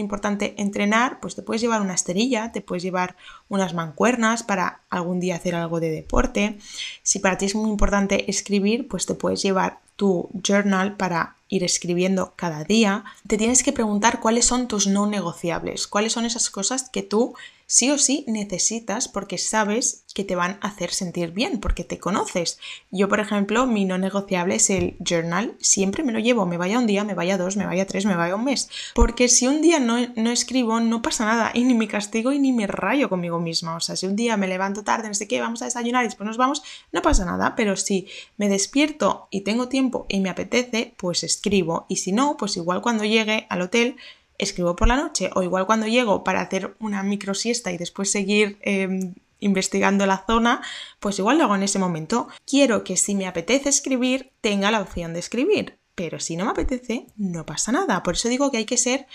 importante, 0.03 0.55
entrenar, 0.59 1.21
pues 1.21 1.35
te 1.35 1.41
puedes 1.41 1.63
llevar 1.63 1.81
una 1.81 1.95
esterilla, 1.95 2.53
te 2.53 2.61
puedes 2.61 2.83
llevar 2.83 3.17
unas 3.49 3.73
mancuernas 3.73 4.43
para 4.43 4.83
algún 4.91 5.21
día 5.21 5.37
hacer 5.37 5.55
algo 5.55 5.81
de 5.81 5.91
deporte. 5.91 6.59
Si 7.03 7.19
para 7.19 7.39
ti 7.39 7.47
es 7.47 7.55
muy 7.55 7.71
importante 7.71 8.31
escribir, 8.31 8.89
pues 8.89 9.07
te 9.07 9.15
puedes 9.15 9.41
llevar 9.41 9.81
tu 9.97 10.29
journal 10.47 10.99
para 10.99 11.37
ir 11.49 11.65
escribiendo 11.65 12.35
cada 12.37 12.63
día. 12.63 13.05
Te 13.27 13.39
tienes 13.39 13.63
que 13.63 13.73
preguntar 13.73 14.21
cuáles 14.21 14.45
son 14.45 14.69
tus 14.69 14.87
no 14.87 15.07
negociables, 15.07 15.87
cuáles 15.87 16.13
son 16.13 16.27
esas 16.27 16.51
cosas 16.51 16.91
que 16.91 17.03
tú 17.03 17.35
sí 17.67 17.91
o 17.91 17.99
sí 17.99 18.25
necesitas 18.29 19.09
porque 19.09 19.39
sabes 19.39 20.05
que 20.15 20.25
te 20.25 20.35
van 20.35 20.59
a 20.63 20.69
hacer 20.69 20.93
sentir 20.93 21.33
bien, 21.33 21.61
porque 21.61 21.85
te 21.85 21.99
conoces. 21.99 22.59
Yo, 22.91 23.09
por 23.09 23.21
ejemplo, 23.21 23.67
mi 23.67 23.85
no 23.85 23.99
negociable 23.99 24.55
es 24.55 24.71
el 24.71 24.97
journal. 24.99 25.57
Siempre 25.61 26.03
me 26.05 26.13
lo 26.13 26.19
llevo, 26.21 26.47
me 26.47 26.57
vaya 26.57 26.79
un 26.79 26.87
día, 26.87 27.05
me 27.05 27.13
vaya 27.13 27.37
dos, 27.37 27.57
me 27.59 27.67
vaya 27.67 27.87
tres, 27.87 28.07
me 28.07 28.17
vaya 28.17 28.35
un 28.35 28.45
mes. 28.45 28.71
Porque 28.95 29.29
si 29.29 29.47
un 29.47 29.61
día 29.61 29.79
no, 29.79 29.99
no 30.17 30.31
escribo, 30.31 30.81
no 30.81 31.03
pasa 31.03 31.27
nada 31.27 31.51
y 31.53 31.65
ni 31.65 31.75
me 31.75 31.87
castigo 31.87 32.33
y 32.33 32.39
ni 32.39 32.53
me 32.53 32.67
rayo 32.67 33.11
conmigo 33.11 33.41
misma. 33.41 33.77
O 33.77 33.81
sea, 33.81 33.95
si 33.95 34.07
un 34.07 34.17
día 34.17 34.39
me 34.39 34.49
levanto 34.49 34.85
tarde, 34.85 35.09
no 35.09 35.15
sé 35.15 35.29
qué, 35.29 35.41
vamos 35.41 35.61
a 35.61 35.67
desayunar 35.67 36.05
y 36.05 36.09
después 36.09 36.27
nos 36.27 36.39
vamos, 36.39 36.63
no 36.93 37.03
pasa 37.03 37.27
nada. 37.27 37.55
Pero 37.55 37.77
si 37.77 38.09
me 38.39 38.49
despierto 38.49 39.29
y 39.31 39.43
tengo 39.43 39.69
tiempo 39.69 40.07
y 40.09 40.21
me 40.21 40.31
apetece, 40.31 40.95
pues 40.97 41.25
escribo. 41.25 41.85
Y 41.91 41.97
si 41.97 42.13
no, 42.13 42.39
pues 42.39 42.57
igual 42.57 42.81
cuando 42.81 43.05
llegue 43.05 43.47
al 43.51 43.61
hotel 43.61 43.97
escribo 44.39 44.77
por 44.77 44.89
la 44.89 44.97
noche 44.97 45.31
o 45.35 45.43
igual 45.43 45.67
cuando 45.67 45.87
llego 45.87 46.25
para 46.25 46.41
hacer 46.41 46.75
una 46.81 47.03
micro 47.03 47.35
siesta 47.35 47.73
y 47.73 47.79
después 47.79 48.11
seguir 48.11 48.59
em, 48.63 49.15
investigando 49.41 50.07
la 50.07 50.25
zona, 50.27 50.63
pues 51.01 51.19
igual 51.19 51.39
lo 51.39 51.45
hago 51.45 51.57
en 51.57 51.63
ese 51.63 51.79
momento. 51.79 52.29
Quiero 52.47 52.85
que 52.85 52.97
si 52.97 53.15
me 53.15 53.27
apetece 53.27 53.69
escribir, 53.69 54.33
tenga 54.41 54.71
la 54.71 54.81
opción 54.81 55.13
de 55.13 55.21
escribir, 55.21 55.79
pero 55.95 56.21
si 56.21 56.37
no 56.37 56.45
me 56.45 56.51
apetece, 56.53 57.07
no 57.17 57.47
pasa 57.47 57.73
nada. 57.73 58.03
Por 58.03 58.15
eso 58.15 58.29
digo 58.29 58.51
que 58.51 58.59
hay 58.59 58.67
que 58.67 58.77
ser 58.77 59.07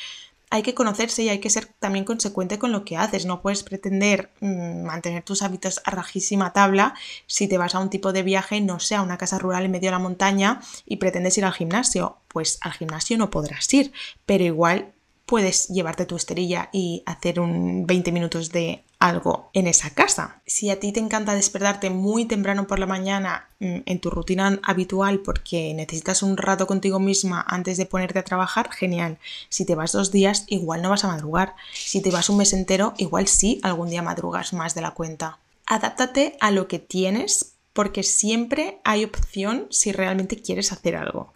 hay 0.53 0.63
que 0.63 0.73
conocerse 0.73 1.23
y 1.23 1.29
hay 1.29 1.39
que 1.39 1.49
ser 1.49 1.65
también 1.79 2.03
consecuente 2.03 2.59
con 2.59 2.73
lo 2.73 2.83
que 2.83 2.97
haces. 2.97 3.25
No 3.25 3.41
puedes 3.41 3.63
pretender 3.63 4.31
mm, 4.41 4.83
mantener 4.83 5.23
tus 5.23 5.43
hábitos 5.43 5.81
a 5.85 5.91
rajísima 5.91 6.51
tabla 6.51 6.93
si 7.25 7.47
te 7.47 7.57
vas 7.57 7.73
a 7.73 7.79
un 7.79 7.89
tipo 7.89 8.11
de 8.11 8.21
viaje, 8.21 8.59
no 8.59 8.81
sé, 8.81 8.95
a 8.95 9.01
una 9.01 9.17
casa 9.17 9.39
rural 9.39 9.63
en 9.63 9.71
medio 9.71 9.87
de 9.87 9.91
la 9.91 9.99
montaña 9.99 10.59
y 10.85 10.97
pretendes 10.97 11.37
ir 11.37 11.45
al 11.45 11.53
gimnasio. 11.53 12.17
Pues 12.27 12.59
al 12.61 12.73
gimnasio 12.73 13.17
no 13.17 13.31
podrás 13.31 13.73
ir, 13.73 13.93
pero 14.25 14.43
igual 14.43 14.91
puedes 15.31 15.69
llevarte 15.69 16.05
tu 16.05 16.17
esterilla 16.17 16.67
y 16.73 17.03
hacer 17.05 17.39
un 17.39 17.87
20 17.87 18.11
minutos 18.11 18.51
de 18.51 18.83
algo 18.99 19.49
en 19.53 19.65
esa 19.65 19.91
casa. 19.91 20.41
Si 20.45 20.69
a 20.69 20.77
ti 20.77 20.91
te 20.91 20.99
encanta 20.99 21.33
despertarte 21.33 21.89
muy 21.89 22.25
temprano 22.25 22.67
por 22.67 22.79
la 22.79 22.85
mañana 22.85 23.47
mm, 23.61 23.77
en 23.85 23.99
tu 24.01 24.09
rutina 24.09 24.59
habitual 24.61 25.19
porque 25.19 25.73
necesitas 25.73 26.21
un 26.21 26.35
rato 26.35 26.67
contigo 26.67 26.99
misma 26.99 27.45
antes 27.47 27.77
de 27.77 27.85
ponerte 27.85 28.19
a 28.19 28.25
trabajar, 28.25 28.73
genial. 28.73 29.19
Si 29.47 29.63
te 29.63 29.73
vas 29.73 29.93
dos 29.93 30.11
días, 30.11 30.43
igual 30.47 30.81
no 30.81 30.89
vas 30.89 31.05
a 31.05 31.07
madrugar. 31.07 31.55
Si 31.73 32.01
te 32.01 32.11
vas 32.11 32.29
un 32.29 32.35
mes 32.35 32.51
entero, 32.51 32.93
igual 32.97 33.29
sí, 33.29 33.61
algún 33.63 33.89
día 33.89 34.01
madrugas 34.01 34.51
más 34.51 34.75
de 34.75 34.81
la 34.81 34.91
cuenta. 34.91 35.39
Adáptate 35.65 36.35
a 36.41 36.51
lo 36.51 36.67
que 36.67 36.79
tienes 36.79 37.53
porque 37.71 38.03
siempre 38.03 38.81
hay 38.83 39.05
opción 39.05 39.67
si 39.69 39.93
realmente 39.93 40.41
quieres 40.41 40.73
hacer 40.73 40.97
algo. 40.97 41.31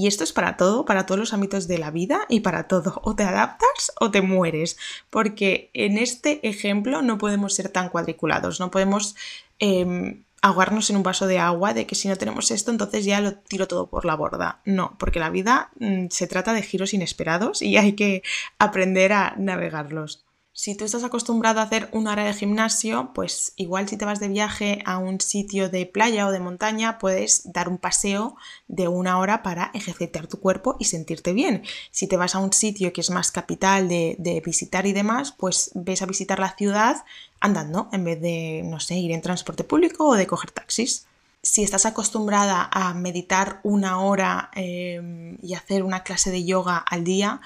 Y 0.00 0.06
esto 0.06 0.24
es 0.24 0.32
para 0.32 0.56
todo, 0.56 0.86
para 0.86 1.04
todos 1.04 1.18
los 1.18 1.34
ámbitos 1.34 1.68
de 1.68 1.76
la 1.76 1.90
vida 1.90 2.22
y 2.30 2.40
para 2.40 2.68
todo. 2.68 3.02
O 3.04 3.14
te 3.14 3.22
adaptas 3.22 3.92
o 4.00 4.10
te 4.10 4.22
mueres. 4.22 4.78
Porque 5.10 5.68
en 5.74 5.98
este 5.98 6.48
ejemplo 6.48 7.02
no 7.02 7.18
podemos 7.18 7.54
ser 7.54 7.68
tan 7.68 7.90
cuadriculados, 7.90 8.60
no 8.60 8.70
podemos 8.70 9.14
eh, 9.58 10.22
ahogarnos 10.40 10.88
en 10.88 10.96
un 10.96 11.02
vaso 11.02 11.26
de 11.26 11.38
agua 11.38 11.74
de 11.74 11.84
que 11.84 11.94
si 11.94 12.08
no 12.08 12.16
tenemos 12.16 12.50
esto 12.50 12.70
entonces 12.70 13.04
ya 13.04 13.20
lo 13.20 13.34
tiro 13.34 13.68
todo 13.68 13.90
por 13.90 14.06
la 14.06 14.16
borda. 14.16 14.62
No, 14.64 14.96
porque 14.98 15.20
la 15.20 15.28
vida 15.28 15.70
mm, 15.78 16.06
se 16.08 16.26
trata 16.26 16.54
de 16.54 16.62
giros 16.62 16.94
inesperados 16.94 17.60
y 17.60 17.76
hay 17.76 17.92
que 17.92 18.22
aprender 18.58 19.12
a 19.12 19.34
navegarlos. 19.36 20.24
Si 20.52 20.76
tú 20.76 20.84
estás 20.84 21.04
acostumbrado 21.04 21.60
a 21.60 21.62
hacer 21.62 21.88
una 21.92 22.10
hora 22.10 22.24
de 22.24 22.34
gimnasio, 22.34 23.12
pues 23.14 23.52
igual 23.56 23.88
si 23.88 23.96
te 23.96 24.04
vas 24.04 24.18
de 24.18 24.28
viaje 24.28 24.82
a 24.84 24.98
un 24.98 25.20
sitio 25.20 25.70
de 25.70 25.86
playa 25.86 26.26
o 26.26 26.32
de 26.32 26.40
montaña, 26.40 26.98
puedes 26.98 27.50
dar 27.52 27.68
un 27.68 27.78
paseo 27.78 28.36
de 28.66 28.88
una 28.88 29.18
hora 29.18 29.42
para 29.44 29.70
ejercitar 29.74 30.26
tu 30.26 30.40
cuerpo 30.40 30.76
y 30.80 30.86
sentirte 30.86 31.32
bien. 31.32 31.62
Si 31.92 32.08
te 32.08 32.16
vas 32.16 32.34
a 32.34 32.40
un 32.40 32.52
sitio 32.52 32.92
que 32.92 33.00
es 33.00 33.10
más 33.10 33.30
capital 33.30 33.88
de, 33.88 34.42
visitar 34.44 34.86
y 34.86 34.92
demás, 34.92 35.32
pues 35.32 35.70
ves 35.74 36.02
a 36.02 36.06
visitar 36.06 36.40
la 36.40 36.56
ciudad 36.56 37.04
andando 37.38 37.88
en 37.92 38.04
vez 38.04 38.20
de, 38.20 38.62
no 38.64 38.80
sé, 38.80 38.96
ir 38.96 39.12
en 39.12 39.22
transporte 39.22 39.64
público 39.64 40.08
o 40.08 40.14
de 40.14 40.26
coger 40.26 40.50
taxis 40.50 41.06
si 41.42 41.62
estás 41.62 41.86
acostumbrada 41.86 42.68
a 42.70 42.92
meditar 42.92 43.60
una 43.62 44.00
hora 44.00 44.50
eh, 44.54 45.38
y 45.40 45.54
hacer 45.54 45.84
una 45.84 46.02
clase 46.02 46.30
de 46.30 46.44
yoga 46.44 46.76
al 46.76 47.02
día, 47.02 47.40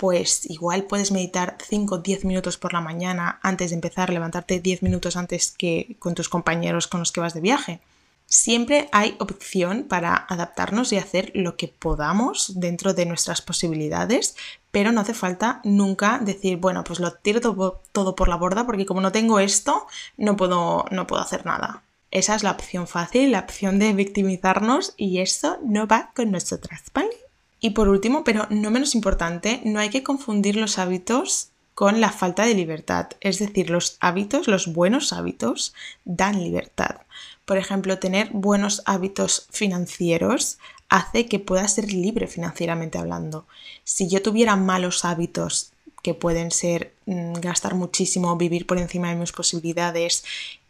pues 0.00 0.48
igual 0.48 0.84
puedes 0.84 1.12
meditar 1.12 1.58
5 1.60 1.96
o 1.96 1.98
10 1.98 2.24
minutos 2.24 2.56
por 2.56 2.72
la 2.72 2.80
mañana 2.80 3.38
antes 3.42 3.68
de 3.68 3.74
empezar, 3.74 4.08
levantarte 4.08 4.58
10 4.58 4.82
minutos 4.82 5.14
antes 5.14 5.50
que 5.50 5.96
con 5.98 6.14
tus 6.14 6.30
compañeros 6.30 6.88
con 6.88 7.00
los 7.00 7.12
que 7.12 7.20
vas 7.20 7.34
de 7.34 7.42
viaje. 7.42 7.80
Siempre 8.24 8.88
hay 8.92 9.14
opción 9.18 9.84
para 9.90 10.14
adaptarnos 10.16 10.94
y 10.94 10.96
hacer 10.96 11.32
lo 11.34 11.58
que 11.58 11.68
podamos 11.68 12.58
dentro 12.58 12.94
de 12.94 13.04
nuestras 13.04 13.42
posibilidades, 13.42 14.36
pero 14.70 14.90
no 14.90 15.02
hace 15.02 15.12
falta 15.12 15.60
nunca 15.64 16.18
decir, 16.18 16.56
bueno, 16.56 16.82
pues 16.82 16.98
lo 16.98 17.12
tiro 17.12 17.42
todo, 17.42 18.16
por 18.16 18.28
la 18.28 18.36
borda 18.36 18.64
porque 18.64 18.86
como 18.86 19.02
no 19.02 19.12
tengo 19.12 19.38
esto, 19.38 19.86
no 20.16 20.34
puedo, 20.34 20.86
no 20.90 21.06
puedo 21.06 21.20
hacer 21.20 21.44
nada. 21.44 21.82
Esa 22.10 22.36
es 22.36 22.42
la 22.42 22.52
opción 22.52 22.86
fácil, 22.86 23.32
la 23.32 23.40
opción 23.40 23.78
de 23.78 23.92
victimizarnos 23.92 24.94
y 24.96 25.18
eso 25.18 25.58
no 25.62 25.86
va 25.86 26.10
con 26.16 26.30
nosotras, 26.30 26.84
¿vale? 26.94 27.29
Y 27.60 27.70
por 27.70 27.88
último, 27.88 28.24
pero 28.24 28.46
no 28.50 28.70
menos 28.70 28.94
importante, 28.94 29.60
no 29.64 29.78
hay 29.78 29.90
que 29.90 30.02
confundir 30.02 30.56
los 30.56 30.78
hábitos 30.78 31.50
con 31.74 32.00
la 32.00 32.10
falta 32.10 32.44
de 32.44 32.54
libertad. 32.54 33.08
Es 33.20 33.38
decir, 33.38 33.70
los 33.70 33.96
hábitos, 34.00 34.48
los 34.48 34.72
buenos 34.72 35.12
hábitos, 35.12 35.74
dan 36.04 36.42
libertad. 36.42 36.96
Por 37.44 37.58
ejemplo, 37.58 37.98
tener 37.98 38.30
buenos 38.32 38.82
hábitos 38.86 39.46
financieros 39.50 40.58
hace 40.88 41.26
que 41.26 41.38
puedas 41.38 41.74
ser 41.74 41.92
libre 41.92 42.26
financieramente 42.26 42.98
hablando. 42.98 43.46
Si 43.84 44.08
yo 44.08 44.22
tuviera 44.22 44.56
malos 44.56 45.04
hábitos 45.04 45.72
que 46.02 46.14
pueden 46.14 46.50
ser 46.50 46.92
mm, 47.06 47.34
gastar 47.34 47.74
muchísimo, 47.74 48.36
vivir 48.36 48.66
por 48.66 48.78
encima 48.78 49.08
de 49.08 49.16
mis 49.16 49.32
posibilidades 49.32 50.24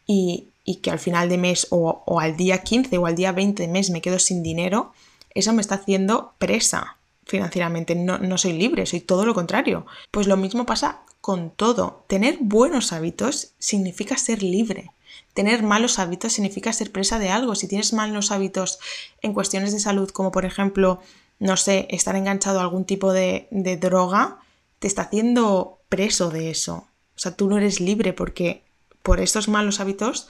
y, 0.07 0.47
que 0.83 0.91
al 0.93 1.01
final 1.01 1.29
de 1.29 1.37
mes 1.37 1.67
o, 1.71 2.05
o 2.07 2.21
al 2.21 2.37
día 2.37 2.63
15 2.63 2.97
o 2.99 3.07
al 3.07 3.17
día 3.17 3.33
20 3.33 3.61
de 3.61 3.69
mes 3.69 3.91
me 3.91 4.01
quedo 4.01 4.21
sin 4.21 4.45
dinero, 4.45 4.93
eso 5.35 5.53
me 5.53 5.61
está 5.61 5.77
haciendo 5.77 6.35
presa 6.39 6.97
financieramente, 7.27 7.95
no, 7.95 8.19
no 8.19 8.39
soy 8.39 8.53
libre, 8.55 8.87
soy 8.87 9.01
todo 9.01 9.25
lo 9.25 9.35
contrario. 9.35 9.87
Pues 10.11 10.27
lo 10.27 10.37
mismo 10.37 10.67
pasa 10.67 11.03
con 11.21 11.51
todo. 11.51 12.05
Tener 12.09 12.39
buenos 12.41 12.93
hábitos 12.93 13.53
significa 13.59 14.17
ser 14.17 14.43
libre. 14.43 14.91
Tener 15.33 15.63
malos 15.63 15.99
hábitos 15.99 16.33
significa 16.33 16.73
ser 16.73 16.91
presa 16.91 17.19
de 17.19 17.31
algo. 17.31 17.55
Si 17.55 17.69
tienes 17.69 17.93
malos 17.93 18.33
hábitos 18.33 18.81
en 19.23 19.33
cuestiones 19.33 19.73
de 19.73 19.81
salud, 19.81 20.11
como 20.11 20.33
por 20.33 20.45
ejemplo, 20.45 21.01
no 21.39 21.57
sé, 21.57 21.87
estar 21.91 22.17
enganchado 22.17 22.59
a 22.59 22.63
algún 22.63 22.85
tipo 22.85 23.13
de, 23.13 23.47
de 23.51 23.77
droga, 23.77 24.39
te 24.81 24.89
está 24.89 25.03
haciendo 25.03 25.79
preso 25.89 26.31
de 26.31 26.51
eso. 26.51 26.89
O 27.17 27.19
sea, 27.19 27.37
tú 27.37 27.49
no 27.49 27.59
eres 27.59 27.81
libre 27.81 28.13
porque 28.13 28.65
por 29.03 29.21
estos 29.21 29.49
malos 29.49 29.79
hábitos 29.79 30.29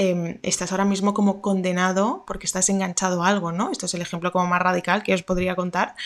Em, 0.00 0.38
estás 0.44 0.70
ahora 0.70 0.84
mismo 0.84 1.12
como 1.12 1.42
condenado 1.42 2.22
porque 2.24 2.46
estás 2.46 2.68
enganchado 2.68 3.24
a 3.24 3.28
algo, 3.28 3.50
¿no? 3.50 3.72
Esto 3.72 3.86
es 3.86 3.94
el 3.94 4.00
ejemplo 4.00 4.30
como 4.30 4.46
más 4.46 4.62
radical 4.62 5.02
que 5.02 5.12
os 5.12 5.24
podría 5.24 5.56
contar. 5.56 5.96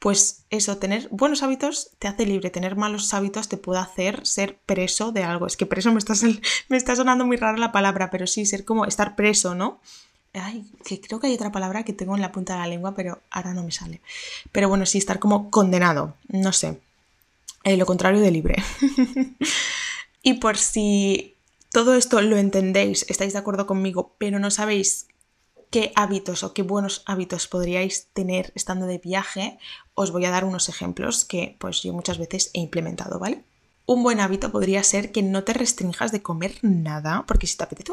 Pues 0.00 0.44
eso, 0.50 0.78
tener 0.78 1.08
buenos 1.12 1.44
hábitos 1.44 1.90
te 2.00 2.08
hace 2.08 2.26
libre, 2.26 2.50
tener 2.50 2.74
malos 2.74 3.14
hábitos 3.14 3.48
te 3.48 3.56
puede 3.56 3.78
hacer 3.78 4.26
ser 4.26 4.58
preso 4.66 5.12
de 5.12 5.22
algo. 5.22 5.46
Es 5.46 5.56
que 5.56 5.66
preso 5.66 5.92
me 5.92 6.00
está, 6.00 6.14
me 6.68 6.76
está 6.76 6.96
sonando 6.96 7.24
muy 7.24 7.36
rara 7.36 7.58
la 7.58 7.70
palabra, 7.70 8.10
pero 8.10 8.26
sí, 8.26 8.44
ser 8.44 8.64
como 8.64 8.86
estar 8.86 9.14
preso, 9.14 9.54
¿no? 9.54 9.80
Ay, 10.34 10.66
que 10.84 11.00
creo 11.00 11.20
que 11.20 11.28
hay 11.28 11.34
otra 11.34 11.52
palabra 11.52 11.84
que 11.84 11.92
tengo 11.92 12.16
en 12.16 12.20
la 12.20 12.32
punta 12.32 12.54
de 12.54 12.58
la 12.58 12.66
lengua, 12.66 12.94
pero 12.96 13.20
ahora 13.30 13.54
no 13.54 13.62
me 13.62 13.70
sale. 13.70 14.00
Pero 14.50 14.68
bueno, 14.68 14.84
sí, 14.84 14.98
estar 14.98 15.20
como 15.20 15.48
condenado, 15.48 16.16
no 16.26 16.52
sé. 16.52 16.80
Eh, 17.62 17.76
lo 17.76 17.86
contrario 17.86 18.20
de 18.20 18.32
libre. 18.32 18.56
y 20.22 20.34
por 20.34 20.56
si 20.56 21.36
todo 21.72 21.94
esto 21.94 22.20
lo 22.20 22.36
entendéis, 22.36 23.04
estáis 23.08 23.32
de 23.32 23.38
acuerdo 23.38 23.66
conmigo, 23.66 24.14
pero 24.18 24.38
no 24.38 24.50
sabéis 24.50 25.08
qué 25.70 25.92
hábitos 25.96 26.42
o 26.42 26.54
qué 26.54 26.62
buenos 26.62 27.02
hábitos 27.06 27.46
podríais 27.46 28.08
tener 28.12 28.52
estando 28.54 28.86
de 28.86 28.98
viaje, 28.98 29.58
os 29.94 30.10
voy 30.10 30.24
a 30.24 30.30
dar 30.30 30.44
unos 30.44 30.68
ejemplos 30.68 31.24
que 31.24 31.56
pues 31.58 31.82
yo 31.82 31.92
muchas 31.92 32.18
veces 32.18 32.50
he 32.54 32.60
implementado, 32.60 33.18
¿vale? 33.18 33.44
Un 33.90 34.02
buen 34.02 34.20
hábito 34.20 34.52
podría 34.52 34.82
ser 34.82 35.12
que 35.12 35.22
no 35.22 35.44
te 35.44 35.54
restringas 35.54 36.12
de 36.12 36.20
comer 36.20 36.56
nada, 36.60 37.24
porque 37.26 37.46
si 37.46 37.56
te 37.56 37.64
apetece 37.64 37.90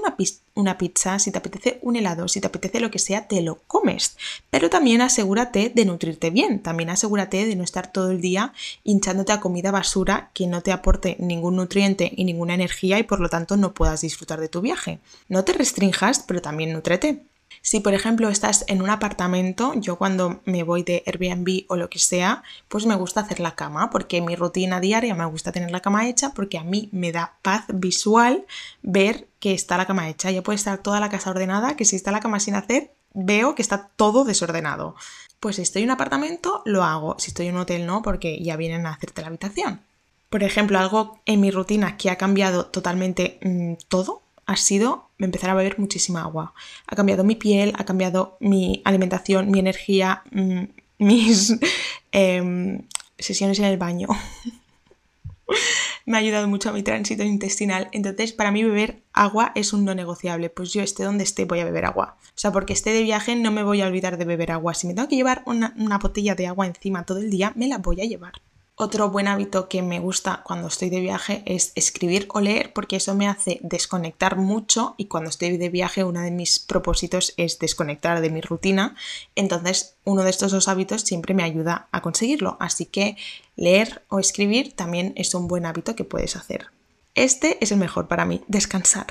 una, 0.54 0.78
pizza, 0.78 1.20
si 1.20 1.32
te 1.32 1.38
apetece 1.38 1.80
un 1.84 1.96
helado, 1.96 2.28
si 2.28 2.42
te 2.42 2.48
apetece 2.48 2.82
lo 2.82 2.92
que 2.92 3.00
sea, 3.00 3.30
te 3.30 3.42
lo 3.42 3.60
comes. 3.66 4.18
Pero 4.50 4.70
también 4.70 5.00
asegúrate 5.00 5.72
de 5.74 5.86
nutrirte 5.86 6.32
bien, 6.32 6.62
también 6.62 6.90
asegúrate 6.90 7.46
de 7.46 7.56
no 7.56 7.64
estar 7.64 7.94
todo 7.94 8.12
el 8.12 8.20
día 8.20 8.52
hinchándote 8.84 9.32
a 9.32 9.40
comida 9.40 9.72
basura 9.72 10.32
que 10.34 10.48
no 10.48 10.60
te 10.60 10.74
aporte 10.74 11.16
ningún 11.18 11.56
nutriente 11.56 12.12
y 12.14 12.26
ninguna 12.26 12.56
energía 12.56 13.00
y 13.00 13.04
por 13.04 13.22
lo 13.22 13.30
tanto 13.30 13.56
no 13.56 13.74
puedas 13.74 14.02
disfrutar 14.02 14.42
de 14.42 14.50
tu 14.50 14.60
viaje. 14.60 15.00
No 15.30 15.46
te 15.46 15.54
restringas, 15.54 16.20
pero 16.20 16.42
también 16.42 16.74
nutrete. 16.74 17.24
Si 17.62 17.80
por 17.80 17.94
ejemplo 17.96 18.30
estás 18.30 18.64
en 18.68 18.82
un 18.82 18.92
apartamento, 18.92 19.74
yo 19.76 19.98
cuando 19.98 20.42
me 20.46 20.64
voy 20.64 20.84
de 20.84 21.04
Airbnb 21.08 21.66
o 21.68 21.78
lo 21.78 21.90
que 21.90 21.98
sea, 21.98 22.44
pues 22.68 22.86
me 22.86 22.96
gusta 22.96 23.22
hacer 23.22 23.40
la 23.40 23.56
cama, 23.56 23.90
porque 23.90 24.22
mi 24.22 24.36
rutina 24.36 24.80
diaria 24.80 25.16
me 25.16 25.26
gusta 25.26 25.52
tener 25.52 25.72
la 25.72 25.82
cama 25.82 26.08
hecha, 26.08 26.32
porque 26.34 26.60
a 26.60 26.64
mí 26.64 26.90
me 26.92 27.12
da 27.12 27.38
paz 27.42 27.66
visual 27.74 28.46
ver 28.84 29.28
que 29.40 29.54
está 29.54 29.78
la 29.78 29.88
cama 29.88 30.10
hecha. 30.10 30.30
Ya 30.30 30.44
puede 30.44 30.58
estar 30.58 30.78
toda 30.78 31.00
la 31.00 31.10
casa 31.10 31.32
ordenada, 31.32 31.76
que 31.76 31.86
si 31.86 31.96
está 31.96 32.12
la 32.12 32.20
cama 32.20 32.40
sin 32.40 32.56
hacer, 32.56 32.92
veo 33.16 33.56
que 33.56 33.62
está 33.62 33.90
todo 33.96 34.26
desordenado. 34.26 34.96
Pues 35.40 35.56
si 35.56 35.64
estoy 35.64 35.84
en 35.84 35.90
un 35.90 35.94
apartamento, 35.94 36.62
lo 36.66 36.84
hago. 36.84 37.16
Si 37.18 37.30
estoy 37.30 37.48
en 37.48 37.56
un 37.56 37.62
hotel, 37.62 37.86
no, 37.86 38.02
porque 38.02 38.42
ya 38.44 38.58
vienen 38.58 38.86
a 38.86 38.92
hacerte 38.92 39.22
la 39.22 39.28
habitación. 39.28 39.82
Por 40.30 40.44
ejemplo, 40.44 40.78
algo 40.78 41.20
en 41.26 41.42
mi 41.42 41.50
rutina 41.50 41.98
que 41.98 42.10
ha 42.10 42.18
cambiado 42.18 42.68
totalmente 42.68 43.40
mm, 43.42 43.74
todo 43.88 44.22
ha 44.46 44.58
sido 44.58 45.10
empezar 45.18 45.50
a 45.50 45.56
beber 45.56 45.80
muchísima 45.80 46.22
agua. 46.22 46.54
Ha 46.88 46.96
cambiado 46.96 47.24
mi 47.24 47.36
piel, 47.36 47.74
ha 47.78 47.86
cambiado 47.86 48.38
mi 48.40 48.82
alimentación, 48.86 49.50
mi 49.50 49.60
energía, 49.60 50.24
mm, 50.32 50.64
mis 51.00 51.56
em, 52.12 52.82
sesiones 53.18 53.60
en 53.60 53.66
el 53.66 53.78
baño. 53.78 54.08
Me 56.08 56.18
ha 56.18 56.20
ayudado 56.20 56.48
mucho 56.48 56.70
a 56.70 56.72
mi 56.72 56.84
tránsito 56.84 57.24
intestinal. 57.24 57.90
Entonces, 57.92 58.32
para 58.32 58.52
mí 58.52 58.64
beber 58.64 59.02
agua 59.12 59.52
es 59.56 59.74
un 59.74 59.86
no 59.86 59.96
negociable. 59.96 60.52
Pues 60.52 60.72
yo 60.72 60.84
esté 60.84 61.04
donde 61.04 61.24
esté 61.24 61.46
voy 61.46 61.62
a 61.62 61.66
beber 61.66 61.86
agua. 61.86 62.18
O 62.22 62.38
sea, 62.38 62.52
porque 62.52 62.74
esté 62.74 62.92
de 62.92 63.02
viaje 63.02 63.36
no 63.36 63.52
me 63.52 63.64
voy 63.64 63.82
a 63.82 63.88
olvidar 63.88 64.18
de 64.18 64.26
beber 64.26 64.52
agua. 64.52 64.76
Si 64.76 64.86
me 64.86 64.94
tengo 64.94 65.08
que 65.08 65.16
llevar 65.16 65.42
una, 65.48 65.74
una 65.78 65.98
botella 65.98 66.36
de 66.36 66.46
agua 66.46 66.68
encima 66.68 67.06
todo 67.06 67.18
el 67.18 67.32
día, 67.32 67.54
me 67.56 67.68
la 67.68 67.80
voy 67.80 68.02
a 68.02 68.06
llevar. 68.06 68.34
Otro 68.78 69.10
buen 69.10 69.30
hábito 69.30 69.70
que 69.70 69.82
me 69.82 70.02
gusta 70.02 70.42
cuando 70.44 70.68
estoy 70.68 70.90
de 70.90 71.00
viaje 71.00 71.44
es 71.46 71.72
escribir 71.76 72.28
o 72.34 72.42
leer 72.42 72.74
porque 72.74 72.98
eso 72.98 73.16
me 73.16 73.26
hace 73.26 73.62
desconectar 73.64 74.36
mucho 74.36 74.96
y 74.98 75.06
cuando 75.06 75.30
estoy 75.30 75.56
de 75.56 75.70
viaje 75.70 76.04
uno 76.04 76.20
de 76.20 76.32
mis 76.32 76.60
propósitos 76.60 77.34
es 77.38 77.58
desconectar 77.58 78.20
de 78.20 78.30
mi 78.30 78.42
rutina. 78.42 78.98
Entonces 79.36 79.96
uno 80.04 80.24
de 80.24 80.30
estos 80.30 80.52
dos 80.52 80.68
hábitos 80.68 81.04
siempre 81.04 81.34
me 81.34 81.44
ayuda 81.44 81.88
a 81.94 82.02
conseguirlo. 82.02 82.58
Así 82.60 82.86
que 82.86 83.16
leer 83.56 84.04
o 84.10 84.20
escribir 84.20 84.74
también 84.74 85.14
es 85.16 85.34
un 85.36 85.48
buen 85.48 85.66
hábito 85.66 85.96
que 85.96 86.04
puedes 86.04 86.36
hacer. 86.36 86.68
Este 87.14 87.58
es 87.62 87.72
el 87.72 87.78
mejor 87.78 88.10
para 88.10 88.26
mí, 88.26 88.44
descansar. 88.50 89.08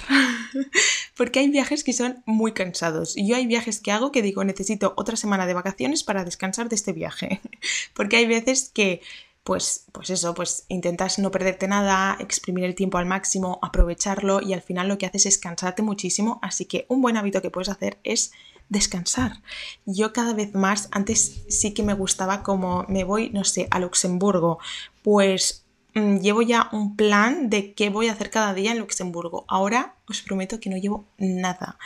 Porque 1.16 1.38
hay 1.38 1.48
viajes 1.48 1.84
que 1.84 1.94
son 1.94 2.22
muy 2.26 2.52
cansados. 2.52 3.14
Yo 3.16 3.34
hay 3.34 3.46
viajes 3.46 3.80
que 3.80 3.92
hago 3.92 4.12
que 4.12 4.20
digo, 4.20 4.44
necesito 4.44 4.92
otra 4.98 5.16
semana 5.16 5.46
de 5.46 5.54
vacaciones 5.54 6.04
para 6.04 6.22
descansar 6.22 6.68
de 6.68 6.76
este 6.76 6.92
viaje. 6.92 7.40
Porque 7.94 8.16
hay 8.16 8.26
veces 8.26 8.70
que 8.74 9.00
pues, 9.44 9.84
pues 9.92 10.08
eso, 10.08 10.34
pues 10.34 10.64
intentas 10.68 11.18
no 11.18 11.30
perderte 11.30 11.68
nada, 11.68 12.16
exprimir 12.18 12.64
el 12.64 12.74
tiempo 12.74 12.96
al 12.96 13.04
máximo, 13.04 13.58
aprovecharlo 13.62 14.40
y 14.40 14.54
al 14.54 14.62
final 14.62 14.88
lo 14.88 14.96
que 14.96 15.04
haces 15.04 15.26
es 15.26 15.38
cansarte 15.38 15.82
muchísimo, 15.82 16.38
así 16.42 16.64
que 16.64 16.86
un 16.88 17.02
buen 17.02 17.18
hábito 17.18 17.42
que 17.42 17.50
puedes 17.50 17.68
hacer 17.68 17.98
es 18.04 18.32
descansar. 18.70 19.42
Yo 19.84 20.14
cada 20.14 20.32
vez 20.32 20.54
más, 20.54 20.88
antes 20.92 21.42
sí 21.48 21.74
que 21.74 21.82
me 21.82 21.92
gustaba 21.92 22.42
como 22.42 22.86
me 22.88 23.04
voy, 23.04 23.28
no 23.30 23.44
sé, 23.44 23.68
a 23.70 23.80
Luxemburgo, 23.80 24.58
pues 25.02 25.64
mm, 25.92 26.20
llevo 26.20 26.40
ya 26.40 26.70
un 26.72 26.96
plan 26.96 27.50
de 27.50 27.74
qué 27.74 27.90
voy 27.90 28.08
a 28.08 28.12
hacer 28.12 28.30
cada 28.30 28.54
día 28.54 28.72
en 28.72 28.78
Luxemburgo. 28.78 29.44
Ahora 29.46 29.94
os 30.08 30.22
prometo 30.22 30.58
que 30.58 30.70
no 30.70 30.78
llevo 30.78 31.04
nada. 31.18 31.78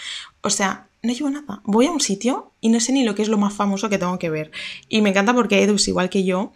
O 0.43 0.51
sea, 0.51 0.87
no 1.03 1.13
llevo 1.13 1.31
nada. 1.31 1.61
Voy 1.65 1.87
a 1.87 1.91
un 1.91 2.01
sitio 2.01 2.53
y 2.61 2.69
no 2.69 2.79
sé 2.79 2.93
ni 2.93 3.05
lo 3.05 3.17
que 3.17 3.23
es 3.23 3.29
lo 3.29 3.39
más 3.39 3.55
famoso 3.55 3.89
que 3.89 3.99
tengo 3.99 4.19
que 4.21 4.31
ver. 4.31 4.53
Y 4.89 5.03
me 5.03 5.11
encanta 5.11 5.35
porque 5.35 5.63
Edu 5.63 5.75
es 5.75 5.89
igual 5.89 6.09
que 6.09 6.25
yo 6.25 6.53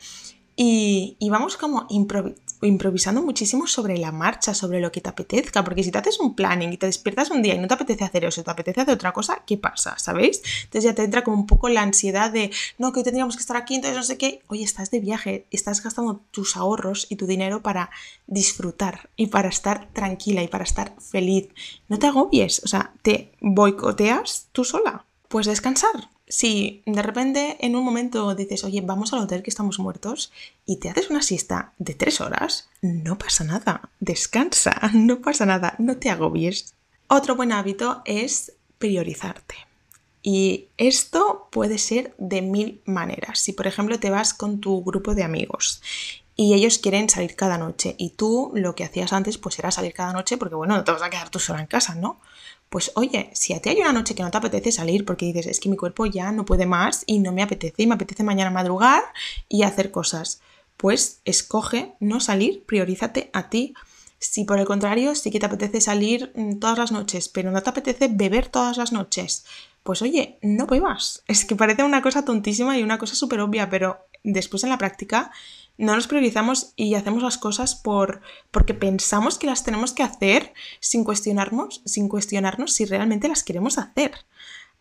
y, 0.55 1.17
vamos 1.31 1.57
como 1.57 1.87
improvisando 2.61 3.23
muchísimo 3.23 3.67
sobre 3.67 3.97
la 3.97 4.13
marcha, 4.13 4.53
sobre 4.53 4.81
lo 4.81 4.93
que 4.93 5.01
te 5.01 5.09
apetezca, 5.09 5.65
porque 5.65 5.83
si 5.83 5.91
te 5.91 5.99
haces 5.99 6.21
un 6.21 6.35
planning 6.35 6.73
y 6.73 6.77
te 6.77 6.87
despiertas 6.87 7.31
un 7.31 7.43
día 7.43 7.55
y 7.55 7.59
no 7.59 7.69
te 7.69 7.75
apetece 7.75 8.05
hacer 8.05 8.25
eso, 8.25 8.45
te 8.45 8.51
apetece 8.51 8.83
hacer 8.83 8.95
otra 8.95 9.13
cosa, 9.13 9.43
¿qué 9.47 9.57
pasa? 9.57 9.99
¿Sabéis? 9.99 10.43
Entonces 10.65 10.85
ya 10.85 10.95
te 10.95 11.05
entra 11.05 11.25
como 11.25 11.39
un 11.39 11.47
poco 11.47 11.71
la 11.71 11.83
ansiedad 11.83 12.31
de, 12.31 12.51
no, 12.77 12.93
que 12.93 13.01
hoy 13.01 13.05
tendríamos 13.05 13.37
que 13.37 13.41
estar 13.41 13.57
aquí, 13.57 13.77
entonces 13.77 13.97
no 13.97 14.03
sé 14.03 14.19
qué. 14.19 14.43
Oye, 14.49 14.63
estás 14.63 14.91
de 14.91 15.01
viaje, 15.01 15.47
estás 15.51 15.83
gastando 15.83 16.21
tus 16.31 16.57
ahorros 16.57 17.07
y 17.09 17.17
tu 17.17 17.27
dinero 17.27 17.63
para 17.63 17.91
disfrutar 18.27 19.09
y 19.17 19.29
para 19.29 19.49
estar 19.49 19.89
tranquila 19.93 20.43
y 20.43 20.49
para 20.49 20.65
estar 20.65 20.95
feliz. 21.01 21.49
No 21.89 21.99
te 21.99 22.09
agobies, 22.09 22.63
o 22.65 22.69
sea, 22.69 22.93
te 23.03 23.33
boicoteas 23.41 24.49
tú 24.53 24.65
sola. 24.65 25.07
Pues 25.29 25.47
descansar, 25.47 26.11
si 26.33 26.83
de 26.87 27.03
repente 27.03 27.59
en 27.61 27.77
un 27.77 27.85
momento 27.85 28.35
dices, 28.35 28.65
oye, 28.65 28.81
vamos 28.81 29.13
al 29.13 29.19
hotel 29.19 29.43
que 29.43 29.51
estamos 29.51 29.79
muertos 29.79 30.33
y 30.65 30.79
te 30.79 30.89
haces 30.89 31.11
una 31.11 31.21
siesta 31.21 31.75
de 31.77 31.93
tres 31.93 32.23
horas, 32.23 32.71
no 32.81 33.19
pasa 33.19 33.45
nada, 33.45 33.91
descansa, 34.01 34.81
no 34.95 35.21
pasa 35.21 35.45
nada, 35.45 35.75
no 35.79 35.99
te 35.99 36.09
agobies. 36.09 36.73
Otro 37.07 37.37
buen 37.37 37.53
hábito 37.53 38.01
es 38.07 38.55
priorizarte. 38.79 39.57
Y 40.23 40.69
esto 40.79 41.49
puede 41.51 41.77
ser 41.77 42.15
de 42.17 42.41
mil 42.41 42.81
maneras. 42.87 43.39
Si 43.39 43.53
por 43.53 43.67
ejemplo 43.67 44.01
te 44.01 44.09
vas 44.09 44.33
con 44.33 44.59
tu 44.59 44.83
grupo 44.83 45.15
de 45.15 45.25
amigos 45.25 45.83
y 46.35 46.55
ellos 46.55 46.79
quieren 46.79 47.09
salir 47.09 47.37
cada 47.37 47.59
noche 47.59 47.95
y 47.99 48.11
tú 48.11 48.53
lo 48.55 48.75
que 48.75 48.85
hacías 48.85 49.13
antes 49.13 49.39
pues 49.39 49.59
era 49.59 49.71
salir 49.71 49.93
cada 49.93 50.13
noche 50.13 50.37
porque 50.39 50.55
bueno, 50.55 50.77
no 50.77 50.85
te 50.85 50.93
vas 50.93 51.03
a 51.03 51.11
quedar 51.11 51.31
tú 51.31 51.39
sola 51.39 51.61
en 51.61 51.67
casa, 51.67 51.95
¿no? 51.95 52.21
pues 52.73 52.91
oye, 52.95 53.29
si 53.35 53.53
a 53.53 53.61
ti 53.61 53.69
hay 53.69 53.83
una 53.83 53.93
noche 53.93 54.15
que 54.15 54.23
no 54.23 54.31
te 54.31 54.39
apetece 54.39 54.73
salir 54.73 55.05
porque 55.05 55.27
dices, 55.27 55.47
es 55.47 55.61
que 55.61 55.69
mi 55.69 55.77
cuerpo 55.77 56.07
ya 56.07 56.33
no 56.33 56.47
puede 56.47 56.65
más 56.65 57.05
y 57.07 57.19
no 57.19 57.31
me 57.31 57.43
apetece 57.43 57.83
y 57.83 57.87
me 57.87 57.97
apetece 57.97 58.25
mañana 58.25 58.51
madrugar 58.51 59.03
y 59.47 59.65
hacer 59.65 59.91
cosas, 59.91 60.41
pues 60.79 61.21
escoge 61.27 61.93
no 62.01 62.19
salir, 62.19 62.65
priorízate 62.65 63.29
a 63.35 63.51
ti. 63.51 63.75
Si 64.19 64.45
por 64.45 64.59
el 64.59 64.65
contrario 64.65 65.15
sí 65.15 65.31
que 65.31 65.39
te 65.39 65.45
apetece 65.45 65.83
salir 65.83 66.33
mm, 66.35 66.61
todas 66.61 66.79
las 66.79 66.93
noches, 66.93 67.29
pero 67.29 67.51
no 67.51 67.63
te 67.63 67.69
apetece 67.69 68.09
beber 68.09 68.49
todas 68.49 68.79
las 68.79 68.91
noches, 68.91 69.45
pues 69.83 70.01
oye, 70.01 70.39
no 70.41 70.67
bebas. 70.67 71.25
Es 71.27 71.45
que 71.45 71.55
parece 71.55 71.83
una 71.83 72.01
cosa 72.01 72.25
tontísima 72.25 72.79
y 72.79 72.83
una 72.83 72.97
cosa 72.97 73.15
súper 73.15 73.41
obvia, 73.41 73.69
pero 73.69 74.07
después 74.25 74.65
en 74.65 74.71
la 74.71 74.79
práctica 74.79 75.31
no 75.79 75.95
nos 75.95 76.07
priorizamos 76.07 76.73
y 76.77 76.95
hacemos 76.95 77.23
las 77.23 77.39
cosas 77.39 77.75
por, 77.75 78.21
porque 78.51 78.75
pensamos 78.75 79.39
que 79.39 79.47
las 79.47 79.65
tenemos 79.65 79.93
que 79.93 80.03
hacer 80.03 80.53
sin 80.81 81.05
cuestionarnos, 81.05 81.83
sin 81.85 82.09
cuestionarnos 82.09 82.73
si 82.73 82.85
realmente 82.85 83.29
las 83.29 83.43
queremos 83.43 83.79
hacer. 83.79 84.13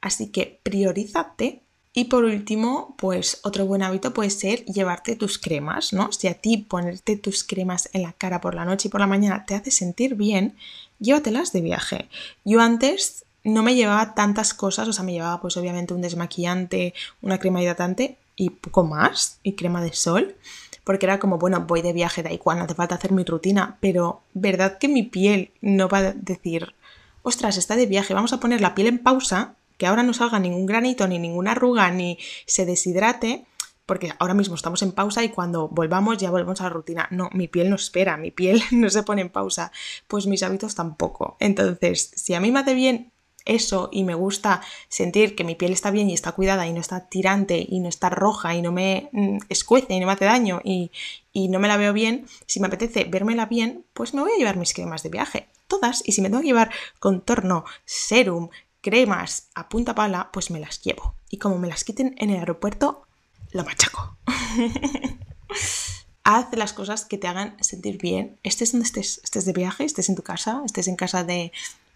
Así 0.02 0.28
que 0.28 0.60
priorízate. 0.64 1.64
Y 1.94 2.06
por 2.06 2.24
último, 2.24 2.96
pues 2.98 3.42
otro 3.44 3.66
buen 3.66 3.84
hábito 3.84 4.14
puede 4.14 4.30
ser 4.30 4.64
llevarte 4.66 5.18
tus 5.18 5.38
cremas, 5.38 5.92
¿no? 5.92 6.12
Si 6.14 6.28
a 6.28 6.36
ti 6.36 6.58
ponerte 6.58 7.18
tus 7.18 7.44
cremas 7.44 7.90
en 7.92 8.04
la 8.04 8.14
cara 8.14 8.40
por 8.40 8.56
la 8.56 8.64
noche 8.64 8.88
y 8.88 8.92
por 8.92 9.02
la 9.02 9.08
mañana 9.08 9.46
te 9.46 9.56
hace 9.56 9.72
sentir 9.72 10.16
bien, 10.16 10.56
llévatelas 11.00 11.52
de 11.52 11.60
viaje. 11.60 12.08
Yo 12.46 12.62
antes 12.62 13.26
no 13.44 13.62
me 13.62 13.76
llevaba 13.76 14.14
tantas 14.16 14.54
cosas, 14.54 14.88
o 14.88 14.94
sea, 14.94 15.04
me 15.04 15.12
llevaba 15.12 15.42
pues 15.42 15.58
obviamente 15.58 15.94
un 15.94 16.02
desmaquillante, 16.02 16.94
una 17.22 17.40
crema 17.40 17.62
hidratante 17.62 18.18
y 18.38 18.52
poco 18.52 18.86
más, 18.86 19.40
y 19.44 19.54
crema 19.54 19.84
de 19.84 19.94
sol 19.94 20.36
porque 20.84 21.06
era 21.06 21.20
como, 21.20 21.38
bueno, 21.38 21.66
voy 21.68 21.82
de 21.82 21.94
viaje, 21.94 22.24
da 22.24 22.32
igual, 22.32 22.58
no 22.58 22.66
hace 22.66 22.76
falta 22.76 22.96
hacer 22.96 23.12
mi 23.12 23.24
rutina, 23.24 23.78
pero 23.80 24.22
¿verdad 24.34 24.78
que 24.78 24.88
mi 24.88 25.04
piel 25.04 25.52
no 25.62 25.88
va 25.88 26.00
a 26.00 26.14
decir, 26.14 26.76
ostras, 27.22 27.58
está 27.58 27.76
de 27.76 27.86
viaje, 27.86 28.14
vamos 28.14 28.34
a 28.34 28.40
poner 28.40 28.62
la 28.62 28.76
piel 28.76 28.88
en 28.88 29.00
pausa, 29.00 29.56
que 29.78 29.88
ahora 29.88 30.04
no 30.04 30.14
salga 30.14 30.40
ningún 30.40 30.66
granito, 30.66 31.08
ni 31.08 31.20
ninguna 31.20 31.52
arruga, 31.52 31.92
ni 31.92 32.18
se 32.46 32.66
deshidrate? 32.66 33.46
porque 33.92 34.14
ahora 34.20 34.34
mismo 34.34 34.56
estamos 34.56 34.82
en 34.84 34.94
pausa 34.94 35.22
y 35.22 35.30
cuando 35.30 35.68
volvamos 35.68 36.18
ya 36.18 36.32
volvemos 36.32 36.62
a 36.62 36.64
la 36.64 36.70
rutina. 36.70 37.10
No, 37.12 37.30
mi 37.34 37.50
piel 37.50 37.70
no 37.70 37.76
espera, 37.76 38.16
mi 38.16 38.32
piel 38.32 38.62
no 38.72 38.90
se 38.90 39.04
pone 39.04 39.22
en 39.22 39.30
pausa, 39.30 39.74
pues 40.08 40.28
mis 40.28 40.44
hábitos 40.44 40.76
tampoco. 40.76 41.36
Entonces, 41.42 42.10
si 42.16 42.34
a 42.34 42.40
mí 42.40 42.54
me 42.54 42.62
hace 42.62 42.74
bien 42.74 43.12
eso 43.46 43.90
y 43.92 44.04
me 44.04 44.14
gusta 44.14 44.62
sentir 44.90 45.36
que 45.36 45.44
mi 45.44 45.56
piel 45.56 45.72
está 45.72 45.92
bien 45.92 46.10
y 46.10 46.14
está 46.14 46.32
cuidada 46.34 46.68
y 46.68 46.74
no 46.74 46.80
está 46.80 47.08
tirante 47.08 47.66
y 47.68 47.80
no 47.80 47.90
está 47.90 48.10
roja 48.10 48.56
y 48.56 48.62
no 48.62 48.72
me 48.72 49.10
mm, 49.12 49.38
escuece 49.50 49.94
y 49.94 50.00
no 50.00 50.08
me 50.08 50.14
hace 50.14 50.26
daño 50.26 50.62
y, 50.64 50.92
y 51.34 51.48
no 51.48 51.60
me 51.60 51.68
la 51.68 51.78
veo 51.78 51.94
bien, 51.94 52.26
si 52.46 52.60
me 52.60 52.68
apetece 52.68 53.06
vérmela 53.06 53.46
bien, 53.46 53.86
pues 53.94 54.14
me 54.14 54.22
voy 54.22 54.32
a 54.34 54.38
llevar 54.38 54.58
mis 54.58 54.74
cremas 54.74 55.04
de 55.04 55.10
viaje, 55.10 55.48
todas, 55.68 56.04
y 56.06 56.12
si 56.12 56.22
me 56.22 56.30
tengo 56.30 56.42
que 56.42 56.48
llevar 56.48 56.72
contorno, 57.00 57.66
serum, 57.86 58.50
cremas 58.82 59.48
a 59.56 59.70
punta 59.70 59.96
pala, 59.96 60.30
pues 60.34 60.52
me 60.52 60.60
las 60.60 60.82
llevo. 60.82 61.16
Y 61.30 61.38
como 61.38 61.58
me 61.58 61.68
las 61.68 61.84
quiten 61.84 62.16
en 62.18 62.32
el 62.32 62.40
aeropuerto, 62.40 63.08
lo 63.52 63.64
machaco. 63.64 64.18
Haz 66.24 66.54
las 66.54 66.74
cosas 66.74 67.06
que 67.06 67.18
te 67.18 67.28
hagan 67.28 67.56
sentir 67.64 67.98
bien. 67.98 68.38
Estés 68.44 68.74
donde 68.74 68.86
estés, 68.86 69.22
estés 69.24 69.46
de 69.46 69.54
viaje, 69.54 69.86
estés 69.86 70.10
en 70.10 70.16
tu 70.16 70.24
casa, 70.24 70.62
estés 70.66 70.88
en 70.88 70.96
casa 70.96 71.24
de, 71.24 71.52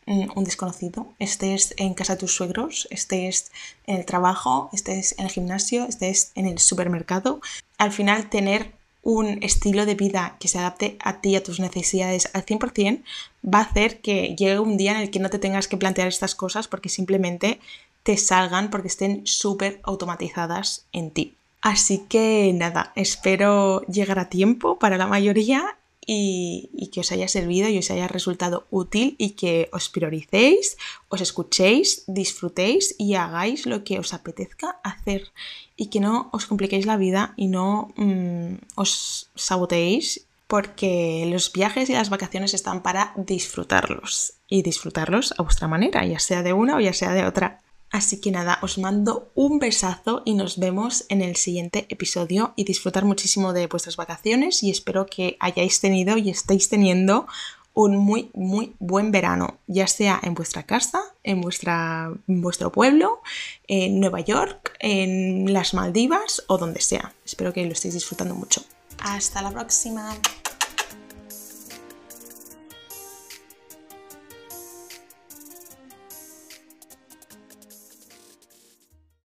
un 0.05 0.43
desconocido, 0.43 1.13
estés 1.17 1.73
en 1.77 1.93
casa 1.93 2.13
de 2.13 2.19
tus 2.19 2.35
suegros, 2.35 2.87
estés 2.91 3.51
en 3.87 3.97
el 3.97 4.05
trabajo, 4.05 4.69
estés 4.71 5.15
en 5.17 5.25
el 5.25 5.31
gimnasio, 5.31 5.85
estés 5.85 6.31
en 6.35 6.45
el 6.45 6.59
supermercado, 6.59 7.41
al 7.77 7.91
final 7.91 8.29
tener 8.29 8.73
un 9.01 9.43
estilo 9.43 9.85
de 9.85 9.95
vida 9.95 10.35
que 10.39 10.47
se 10.47 10.57
adapte 10.57 10.97
a 10.99 11.21
ti, 11.21 11.35
a 11.35 11.43
tus 11.43 11.59
necesidades 11.59 12.29
al 12.33 12.45
100%, 12.45 13.03
va 13.45 13.59
a 13.59 13.63
hacer 13.63 14.01
que 14.01 14.35
llegue 14.35 14.59
un 14.59 14.77
día 14.77 14.91
en 14.91 14.97
el 14.97 15.11
que 15.11 15.19
no 15.19 15.29
te 15.29 15.39
tengas 15.39 15.67
que 15.67 15.77
plantear 15.77 16.07
estas 16.07 16.33
cosas 16.33 16.67
porque 16.67 16.89
simplemente 16.89 17.59
te 18.01 18.17
salgan 18.17 18.69
porque 18.71 18.87
estén 18.87 19.25
súper 19.25 19.79
automatizadas 19.83 20.85
en 20.91 21.11
ti. 21.11 21.35
Así 21.61 22.05
que 22.09 22.51
nada, 22.53 22.91
espero 22.95 23.81
llegar 23.87 24.19
a 24.19 24.29
tiempo 24.29 24.77
para 24.77 24.97
la 24.97 25.07
mayoría 25.07 25.77
y, 26.05 26.89
que 26.91 27.01
os 27.01 27.11
haya 27.11 27.27
servido 27.27 27.67
y 27.69 27.77
os 27.77 27.91
haya 27.91 28.07
resultado 28.07 28.65
útil 28.69 29.15
y 29.17 29.31
que 29.31 29.69
os 29.71 29.89
prioricéis, 29.89 30.77
os 31.09 31.21
escuchéis, 31.21 32.03
disfrutéis 32.07 32.95
y 32.97 33.15
hagáis 33.15 33.65
lo 33.65 33.83
que 33.83 33.99
os 33.99 34.13
apetezca 34.13 34.79
hacer 34.83 35.31
y 35.75 35.87
que 35.87 35.99
no 35.99 36.29
os 36.31 36.45
compliquéis 36.45 36.85
la 36.85 36.97
vida 36.97 37.33
y 37.35 37.47
no 37.47 37.93
mm, 37.95 38.55
os 38.75 39.29
saboteéis 39.35 40.25
porque 40.47 41.27
los 41.27 41.51
viajes 41.51 41.89
y 41.89 41.93
las 41.93 42.09
vacaciones 42.09 42.53
están 42.53 42.83
para 42.83 43.13
disfrutarlos 43.17 44.33
y 44.47 44.61
disfrutarlos 44.61 45.33
a 45.37 45.43
vuestra 45.43 45.67
manera, 45.67 46.05
ya 46.05 46.19
sea 46.19 46.43
de 46.43 46.53
una 46.53 46.77
o 46.77 46.79
ya 46.79 46.93
sea 46.93 47.13
de 47.13 47.25
otra. 47.25 47.61
Así 47.95 48.19
que 48.19 48.29
nada, 48.29 48.59
os 48.61 48.77
mando 48.77 49.31
un 49.35 49.57
besazo 49.57 50.21
y 50.25 50.33
nos 50.33 50.59
vemos 50.59 51.05
en 51.07 51.21
el 51.21 51.37
siguiente 51.37 51.85
episodio 51.87 52.51
y 52.57 52.65
disfrutar 52.65 53.05
muchísimo 53.05 53.53
de 53.53 53.67
vuestras 53.67 53.95
vacaciones 53.95 54.63
y 54.63 54.69
espero 54.69 55.05
que 55.05 55.37
hayáis 55.39 55.79
tenido 55.79 56.17
y 56.17 56.29
estéis 56.29 56.67
teniendo 56.67 57.25
un 57.73 57.95
muy, 57.95 58.31
muy 58.33 58.75
buen 58.79 59.11
verano, 59.11 59.59
ya 59.67 59.87
sea 59.87 60.19
en 60.23 60.33
vuestra 60.33 60.63
casa, 60.63 61.01
en, 61.23 61.39
vuestra, 61.39 62.11
en 62.27 62.41
vuestro 62.41 62.69
pueblo, 62.69 63.21
en 63.65 64.01
Nueva 64.01 64.19
York, 64.19 64.75
en 64.79 65.53
las 65.53 65.73
Maldivas 65.73 66.43
o 66.47 66.57
donde 66.57 66.81
sea. 66.81 67.13
Espero 67.23 67.53
que 67.53 67.65
lo 67.65 67.71
estéis 67.71 67.93
disfrutando 67.93 68.35
mucho. 68.35 68.61
Hasta 68.99 69.41
la 69.41 69.51
próxima. 69.51 70.13